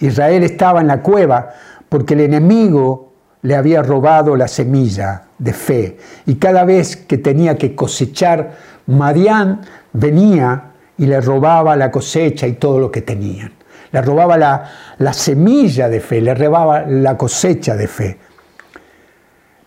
Israel 0.00 0.42
estaba 0.42 0.80
en 0.80 0.86
la 0.86 1.02
cueva 1.02 1.54
porque 1.88 2.14
el 2.14 2.20
enemigo 2.20 3.12
le 3.42 3.56
había 3.56 3.82
robado 3.82 4.36
la 4.36 4.48
semilla 4.48 5.24
de 5.38 5.52
fe. 5.52 5.96
Y 6.26 6.36
cada 6.36 6.64
vez 6.64 6.96
que 6.96 7.18
tenía 7.18 7.56
que 7.56 7.74
cosechar, 7.74 8.56
Madián 8.86 9.60
venía 9.92 10.72
y 10.96 11.06
le 11.06 11.20
robaba 11.20 11.76
la 11.76 11.90
cosecha 11.90 12.46
y 12.46 12.54
todo 12.54 12.80
lo 12.80 12.90
que 12.90 13.02
tenían. 13.02 13.52
Le 13.90 14.02
robaba 14.02 14.36
la, 14.36 14.70
la 14.98 15.12
semilla 15.12 15.88
de 15.88 16.00
fe, 16.00 16.20
le 16.20 16.34
robaba 16.34 16.82
la 16.82 17.16
cosecha 17.16 17.74
de 17.76 17.88
fe. 17.88 18.18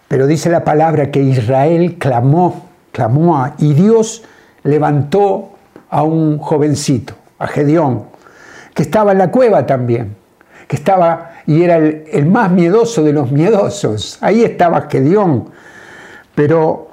Pero 0.07 0.27
dice 0.27 0.49
la 0.49 0.63
palabra 0.63 1.09
que 1.09 1.21
Israel 1.21 1.97
clamó, 1.97 2.69
clamó 2.91 3.37
a, 3.37 3.55
y 3.57 3.73
Dios 3.73 4.23
levantó 4.63 5.53
a 5.89 6.03
un 6.03 6.37
jovencito, 6.37 7.15
a 7.39 7.47
Gedeón, 7.47 8.05
que 8.73 8.83
estaba 8.83 9.13
en 9.13 9.17
la 9.17 9.31
cueva 9.31 9.65
también, 9.65 10.15
que 10.67 10.75
estaba 10.75 11.31
y 11.45 11.63
era 11.63 11.77
el, 11.77 12.05
el 12.11 12.25
más 12.27 12.51
miedoso 12.51 13.03
de 13.03 13.13
los 13.13 13.31
miedosos. 13.31 14.17
Ahí 14.21 14.43
estaba 14.43 14.87
Gedeón. 14.89 15.49
Pero 16.35 16.89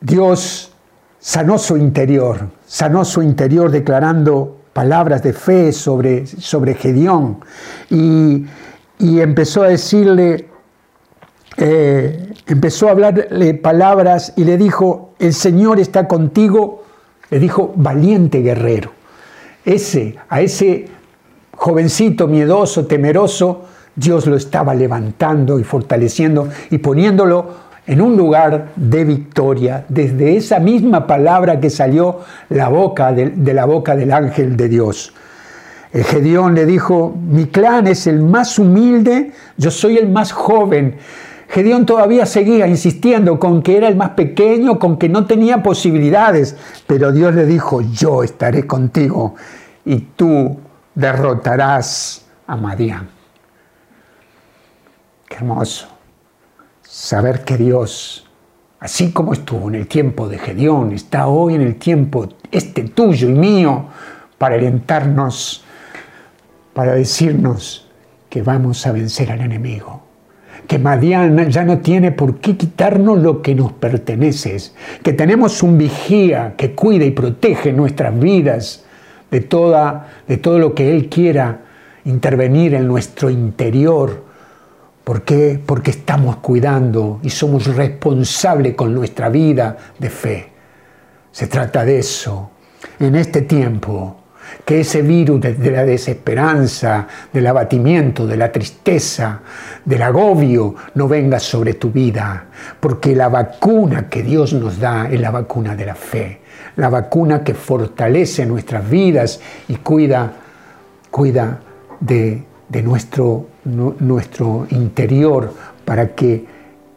Dios 0.00 0.72
sanó 1.18 1.58
su 1.58 1.76
interior, 1.76 2.48
sanó 2.66 3.04
su 3.04 3.22
interior 3.22 3.70
declarando 3.70 4.59
palabras 4.80 5.22
de 5.22 5.34
fe 5.34 5.72
sobre, 5.72 6.26
sobre 6.26 6.72
Gedeón 6.72 7.40
y, 7.90 8.46
y 8.98 9.20
empezó 9.20 9.62
a 9.62 9.68
decirle, 9.68 10.48
eh, 11.58 12.32
empezó 12.46 12.88
a 12.88 12.92
hablarle 12.92 13.52
palabras 13.52 14.32
y 14.36 14.44
le 14.44 14.56
dijo, 14.56 15.10
el 15.18 15.34
Señor 15.34 15.80
está 15.80 16.08
contigo, 16.08 16.84
le 17.28 17.38
dijo, 17.38 17.74
valiente 17.76 18.40
guerrero. 18.40 18.92
Ese, 19.66 20.16
a 20.30 20.40
ese 20.40 20.88
jovencito 21.54 22.26
miedoso, 22.26 22.86
temeroso, 22.86 23.66
Dios 23.94 24.26
lo 24.26 24.34
estaba 24.34 24.74
levantando 24.74 25.58
y 25.58 25.62
fortaleciendo 25.62 26.48
y 26.70 26.78
poniéndolo 26.78 27.48
en 27.90 28.00
un 28.00 28.16
lugar 28.16 28.68
de 28.76 29.04
victoria, 29.04 29.84
desde 29.88 30.36
esa 30.36 30.60
misma 30.60 31.08
palabra 31.08 31.58
que 31.58 31.70
salió 31.70 32.20
la 32.48 32.68
boca 32.68 33.12
de, 33.12 33.52
la 33.52 33.64
boca 33.64 33.96
del 33.96 34.12
ángel 34.12 34.56
de 34.56 34.68
Dios. 34.68 35.12
El 35.92 36.04
Gedeón 36.04 36.54
le 36.54 36.66
dijo, 36.66 37.12
mi 37.20 37.46
clan 37.46 37.88
es 37.88 38.06
el 38.06 38.22
más 38.22 38.60
humilde, 38.60 39.32
yo 39.56 39.72
soy 39.72 39.98
el 39.98 40.08
más 40.08 40.30
joven. 40.30 40.98
Gedeón 41.48 41.84
todavía 41.84 42.26
seguía 42.26 42.68
insistiendo 42.68 43.40
con 43.40 43.60
que 43.60 43.78
era 43.78 43.88
el 43.88 43.96
más 43.96 44.10
pequeño, 44.10 44.78
con 44.78 44.96
que 44.96 45.08
no 45.08 45.26
tenía 45.26 45.60
posibilidades, 45.60 46.56
pero 46.86 47.10
Dios 47.10 47.34
le 47.34 47.44
dijo, 47.44 47.80
yo 47.80 48.22
estaré 48.22 48.68
contigo 48.68 49.34
y 49.84 49.96
tú 50.14 50.60
derrotarás 50.94 52.24
a 52.46 52.54
Madián. 52.54 53.08
Qué 55.26 55.34
hermoso 55.38 55.99
saber 56.90 57.44
que 57.44 57.56
Dios, 57.56 58.26
así 58.80 59.12
como 59.12 59.32
estuvo 59.32 59.68
en 59.68 59.76
el 59.76 59.86
tiempo 59.86 60.28
de 60.28 60.38
Gedeón, 60.38 60.92
está 60.92 61.28
hoy 61.28 61.54
en 61.54 61.60
el 61.60 61.76
tiempo 61.76 62.28
este 62.50 62.82
tuyo 62.82 63.28
y 63.28 63.32
mío 63.32 63.84
para 64.36 64.56
alentarnos, 64.56 65.62
para 66.74 66.94
decirnos 66.94 67.88
que 68.28 68.42
vamos 68.42 68.84
a 68.88 68.92
vencer 68.92 69.30
al 69.30 69.40
enemigo. 69.40 70.02
Que 70.66 70.80
Madián 70.80 71.48
ya 71.48 71.64
no 71.64 71.78
tiene 71.78 72.10
por 72.10 72.38
qué 72.38 72.56
quitarnos 72.56 73.20
lo 73.20 73.40
que 73.40 73.54
nos 73.54 73.72
pertenece, 73.72 74.56
que 75.04 75.12
tenemos 75.12 75.62
un 75.62 75.78
vigía 75.78 76.54
que 76.56 76.74
cuida 76.74 77.04
y 77.04 77.12
protege 77.12 77.72
nuestras 77.72 78.18
vidas 78.18 78.84
de, 79.30 79.40
toda, 79.40 80.08
de 80.26 80.38
todo 80.38 80.58
lo 80.58 80.74
que 80.74 80.92
Él 80.92 81.08
quiera 81.08 81.60
intervenir 82.04 82.74
en 82.74 82.88
nuestro 82.88 83.30
interior 83.30 84.29
¿Por 85.04 85.22
qué? 85.22 85.60
Porque 85.64 85.90
estamos 85.90 86.36
cuidando 86.36 87.20
y 87.22 87.30
somos 87.30 87.74
responsables 87.74 88.74
con 88.74 88.94
nuestra 88.94 89.28
vida 89.28 89.76
de 89.98 90.10
fe. 90.10 90.48
Se 91.32 91.46
trata 91.46 91.84
de 91.84 91.98
eso. 91.98 92.50
En 92.98 93.14
este 93.14 93.42
tiempo, 93.42 94.20
que 94.64 94.80
ese 94.80 95.02
virus 95.02 95.40
de, 95.40 95.70
la 95.70 95.84
desesperanza, 95.84 97.06
del 97.32 97.46
abatimiento, 97.46 98.26
de 98.26 98.36
la 98.36 98.52
tristeza, 98.52 99.40
del 99.84 100.02
agobio, 100.02 100.74
no 100.94 101.08
venga 101.08 101.38
sobre 101.38 101.74
tu 101.74 101.90
vida, 101.90 102.46
porque 102.78 103.14
la 103.14 103.28
vacuna 103.28 104.08
que 104.08 104.22
Dios 104.22 104.52
nos 104.52 104.78
da 104.78 105.08
es 105.10 105.20
la 105.20 105.30
vacuna 105.30 105.74
de 105.74 105.86
la 105.86 105.94
fe, 105.94 106.40
la 106.76 106.88
vacuna 106.88 107.42
que 107.42 107.54
fortalece 107.54 108.46
nuestras 108.46 108.88
vidas 108.88 109.40
y 109.68 109.76
cuida, 109.76 110.32
cuida 111.10 111.60
de, 112.00 112.44
de 112.70 112.82
nuestro 112.82 113.46
nuestro 113.64 114.66
interior 114.70 115.52
para 115.84 116.14
que 116.14 116.44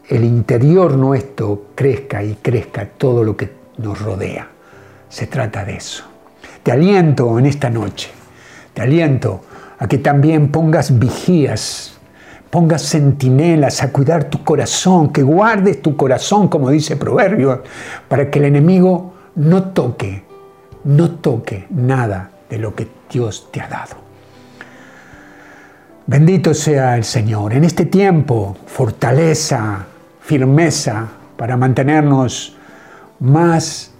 el 0.08 0.24
interior 0.24 0.96
nuestro 0.96 1.66
crezca 1.74 2.22
y 2.22 2.36
crezca 2.36 2.86
todo 2.86 3.24
lo 3.24 3.36
que 3.36 3.50
nos 3.78 4.00
rodea. 4.00 4.48
Se 5.08 5.26
trata 5.26 5.64
de 5.64 5.76
eso. 5.76 6.04
Te 6.62 6.72
aliento 6.72 7.38
en 7.38 7.46
esta 7.46 7.70
noche, 7.70 8.10
te 8.72 8.82
aliento 8.82 9.42
a 9.78 9.86
que 9.86 9.98
también 9.98 10.48
pongas 10.48 10.98
vigías, 10.98 11.98
pongas 12.50 12.82
centinelas 12.82 13.82
a 13.82 13.90
cuidar 13.92 14.24
tu 14.24 14.42
corazón, 14.44 15.12
que 15.12 15.22
guardes 15.22 15.82
tu 15.82 15.96
corazón, 15.96 16.48
como 16.48 16.70
dice 16.70 16.96
Proverbio, 16.96 17.62
para 18.08 18.30
que 18.30 18.38
el 18.38 18.46
enemigo 18.46 19.14
no 19.36 19.64
toque, 19.64 20.24
no 20.84 21.10
toque 21.12 21.66
nada 21.70 22.30
de 22.48 22.58
lo 22.58 22.74
que 22.74 22.88
Dios 23.10 23.48
te 23.50 23.60
ha 23.60 23.68
dado. 23.68 24.03
Bendito 26.06 26.52
sea 26.52 26.98
el 26.98 27.04
Señor. 27.04 27.54
En 27.54 27.64
este 27.64 27.86
tiempo, 27.86 28.54
fortaleza, 28.66 29.86
firmeza 30.20 31.08
para 31.38 31.56
mantenernos 31.56 32.58
más 33.20 33.90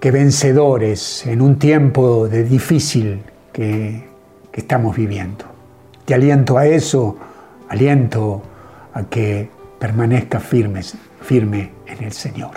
que 0.00 0.10
vencedores 0.10 1.26
en 1.26 1.42
un 1.42 1.58
tiempo 1.58 2.26
de 2.26 2.42
difícil 2.44 3.20
que, 3.52 4.06
estamos 4.54 4.96
viviendo. 4.96 5.44
Te 6.06 6.14
aliento 6.14 6.56
a 6.56 6.66
eso, 6.66 7.18
aliento 7.68 8.42
a 8.94 9.02
que 9.02 9.50
permanezca 9.78 10.40
firmes, 10.40 10.94
firme 11.20 11.72
en 11.86 12.02
el 12.02 12.12
Señor. 12.12 12.52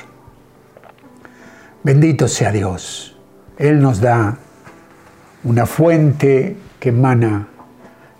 Bendito 1.84 2.30
sea 2.30 2.54
Dios. 2.54 3.18
Él 3.58 3.82
nos 3.82 4.00
da 4.00 4.38
una 5.44 5.66
fuente 5.66 6.56
que 6.80 6.88
emana 6.88 7.50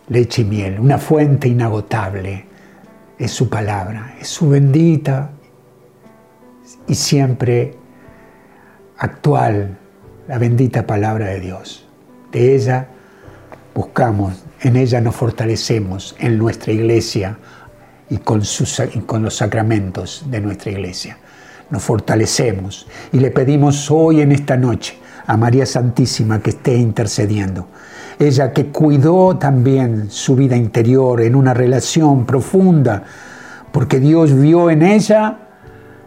leche 0.10 0.42
y 0.42 0.46
miel, 0.46 0.80
una 0.80 0.98
fuente 0.98 1.48
inagotable. 1.48 2.46
Es 3.18 3.32
su 3.32 3.50
palabra, 3.50 4.16
es 4.20 4.28
su 4.28 4.50
bendita 4.50 5.32
y 6.88 6.96
siempre 6.96 7.76
actual, 8.98 9.78
la 10.28 10.38
bendita 10.38 10.86
palabra 10.86 11.28
de 11.28 11.40
Dios. 11.40 11.88
De 12.32 12.56
ella 12.56 12.88
buscamos, 13.74 14.46
en 14.62 14.76
ella 14.76 15.02
nos 15.02 15.16
fortalecemos 15.16 16.16
en 16.20 16.38
nuestra 16.38 16.72
iglesia 16.72 17.38
y 18.10 18.18
con, 18.18 18.44
sus, 18.44 18.80
y 18.94 19.00
con 19.00 19.24
los 19.24 19.36
sacramentos 19.36 20.26
de 20.30 20.40
nuestra 20.40 20.72
iglesia. 20.72 21.18
Nos 21.70 21.84
fortalecemos 21.84 22.88
y 23.12 23.20
le 23.20 23.32
pedimos 23.32 23.92
hoy 23.92 24.22
en 24.22 24.32
esta 24.32 24.58
noche 24.58 24.98
a 25.28 25.38
María 25.38 25.66
Santísima 25.66 26.42
que 26.42 26.52
esté 26.52 26.76
intercediendo 26.76 27.68
ella 28.20 28.52
que 28.52 28.68
cuidó 28.68 29.38
también 29.38 30.12
su 30.12 30.36
vida 30.36 30.58
interior 30.58 31.22
en 31.22 31.36
una 31.36 31.54
relación 31.54 32.26
profunda, 32.26 33.04
porque 33.72 34.00
Dios 34.00 34.38
vio 34.38 34.70
en 34.70 34.84
ella 34.84 35.38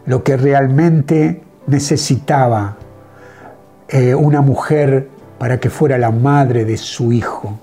lo 0.05 0.23
que 0.23 0.37
realmente 0.37 1.43
necesitaba 1.65 2.77
eh, 3.87 4.13
una 4.13 4.41
mujer 4.41 5.09
para 5.39 5.59
que 5.59 5.71
fuera 5.71 5.97
la 5.97 6.11
madre 6.11 6.65
de 6.65 6.77
su 6.77 7.11
hijo. 7.11 7.59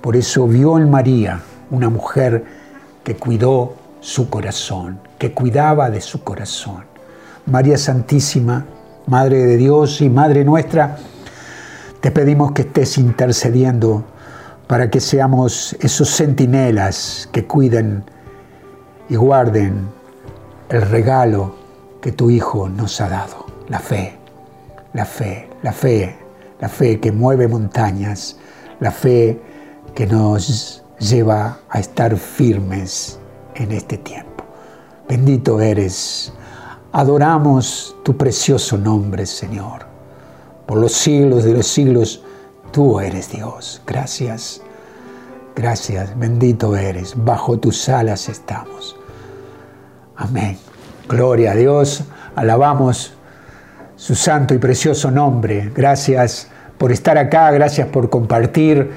Por 0.00 0.16
eso 0.16 0.48
vio 0.48 0.78
en 0.78 0.90
María 0.90 1.40
una 1.70 1.90
mujer 1.90 2.44
que 3.04 3.16
cuidó 3.16 3.74
su 4.00 4.30
corazón, 4.30 4.98
que 5.18 5.32
cuidaba 5.32 5.90
de 5.90 6.00
su 6.00 6.24
corazón. 6.24 6.84
María 7.46 7.76
Santísima, 7.76 8.64
Madre 9.06 9.44
de 9.44 9.56
Dios 9.56 10.00
y 10.00 10.08
Madre 10.08 10.44
nuestra, 10.44 10.96
te 12.00 12.10
pedimos 12.10 12.52
que 12.52 12.62
estés 12.62 12.96
intercediendo 12.96 14.04
para 14.66 14.88
que 14.90 15.00
seamos 15.00 15.76
esos 15.80 16.08
centinelas 16.08 17.28
que 17.30 17.46
cuiden 17.46 18.04
y 19.08 19.16
guarden 19.16 19.88
el 20.70 20.82
regalo 20.82 21.54
que 22.00 22.12
tu 22.12 22.30
Hijo 22.30 22.68
nos 22.68 23.00
ha 23.00 23.08
dado, 23.08 23.46
la 23.68 23.80
fe, 23.80 24.16
la 24.94 25.04
fe, 25.04 25.50
la 25.62 25.72
fe, 25.72 26.16
la 26.58 26.68
fe 26.68 27.00
que 27.00 27.12
mueve 27.12 27.48
montañas, 27.48 28.38
la 28.78 28.92
fe 28.92 29.38
que 29.94 30.06
nos 30.06 30.82
lleva 30.98 31.58
a 31.68 31.80
estar 31.80 32.16
firmes 32.16 33.18
en 33.56 33.72
este 33.72 33.98
tiempo. 33.98 34.44
Bendito 35.06 35.60
eres, 35.60 36.32
adoramos 36.92 37.96
tu 38.04 38.16
precioso 38.16 38.78
nombre, 38.78 39.26
Señor 39.26 39.89
por 40.70 40.78
los 40.78 40.92
siglos 40.92 41.42
de 41.42 41.52
los 41.52 41.66
siglos. 41.66 42.22
Tú 42.70 43.00
eres 43.00 43.32
Dios. 43.32 43.82
Gracias. 43.88 44.62
Gracias. 45.56 46.16
Bendito 46.16 46.76
eres. 46.76 47.14
Bajo 47.16 47.58
tus 47.58 47.88
alas 47.88 48.28
estamos. 48.28 48.96
Amén. 50.14 50.56
Gloria 51.08 51.50
a 51.50 51.54
Dios. 51.56 52.04
Alabamos 52.36 53.14
su 53.96 54.14
santo 54.14 54.54
y 54.54 54.58
precioso 54.58 55.10
nombre. 55.10 55.72
Gracias 55.74 56.46
por 56.78 56.92
estar 56.92 57.18
acá. 57.18 57.50
Gracias 57.50 57.88
por 57.88 58.08
compartir. 58.08 58.92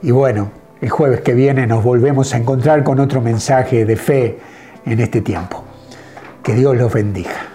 Y 0.00 0.12
bueno, 0.12 0.50
el 0.80 0.88
jueves 0.88 1.20
que 1.20 1.34
viene 1.34 1.66
nos 1.66 1.84
volvemos 1.84 2.32
a 2.32 2.38
encontrar 2.38 2.82
con 2.82 2.98
otro 2.98 3.20
mensaje 3.20 3.84
de 3.84 3.96
fe 3.96 4.38
en 4.86 5.00
este 5.00 5.20
tiempo. 5.20 5.64
Que 6.42 6.54
Dios 6.54 6.74
los 6.78 6.90
bendiga. 6.90 7.49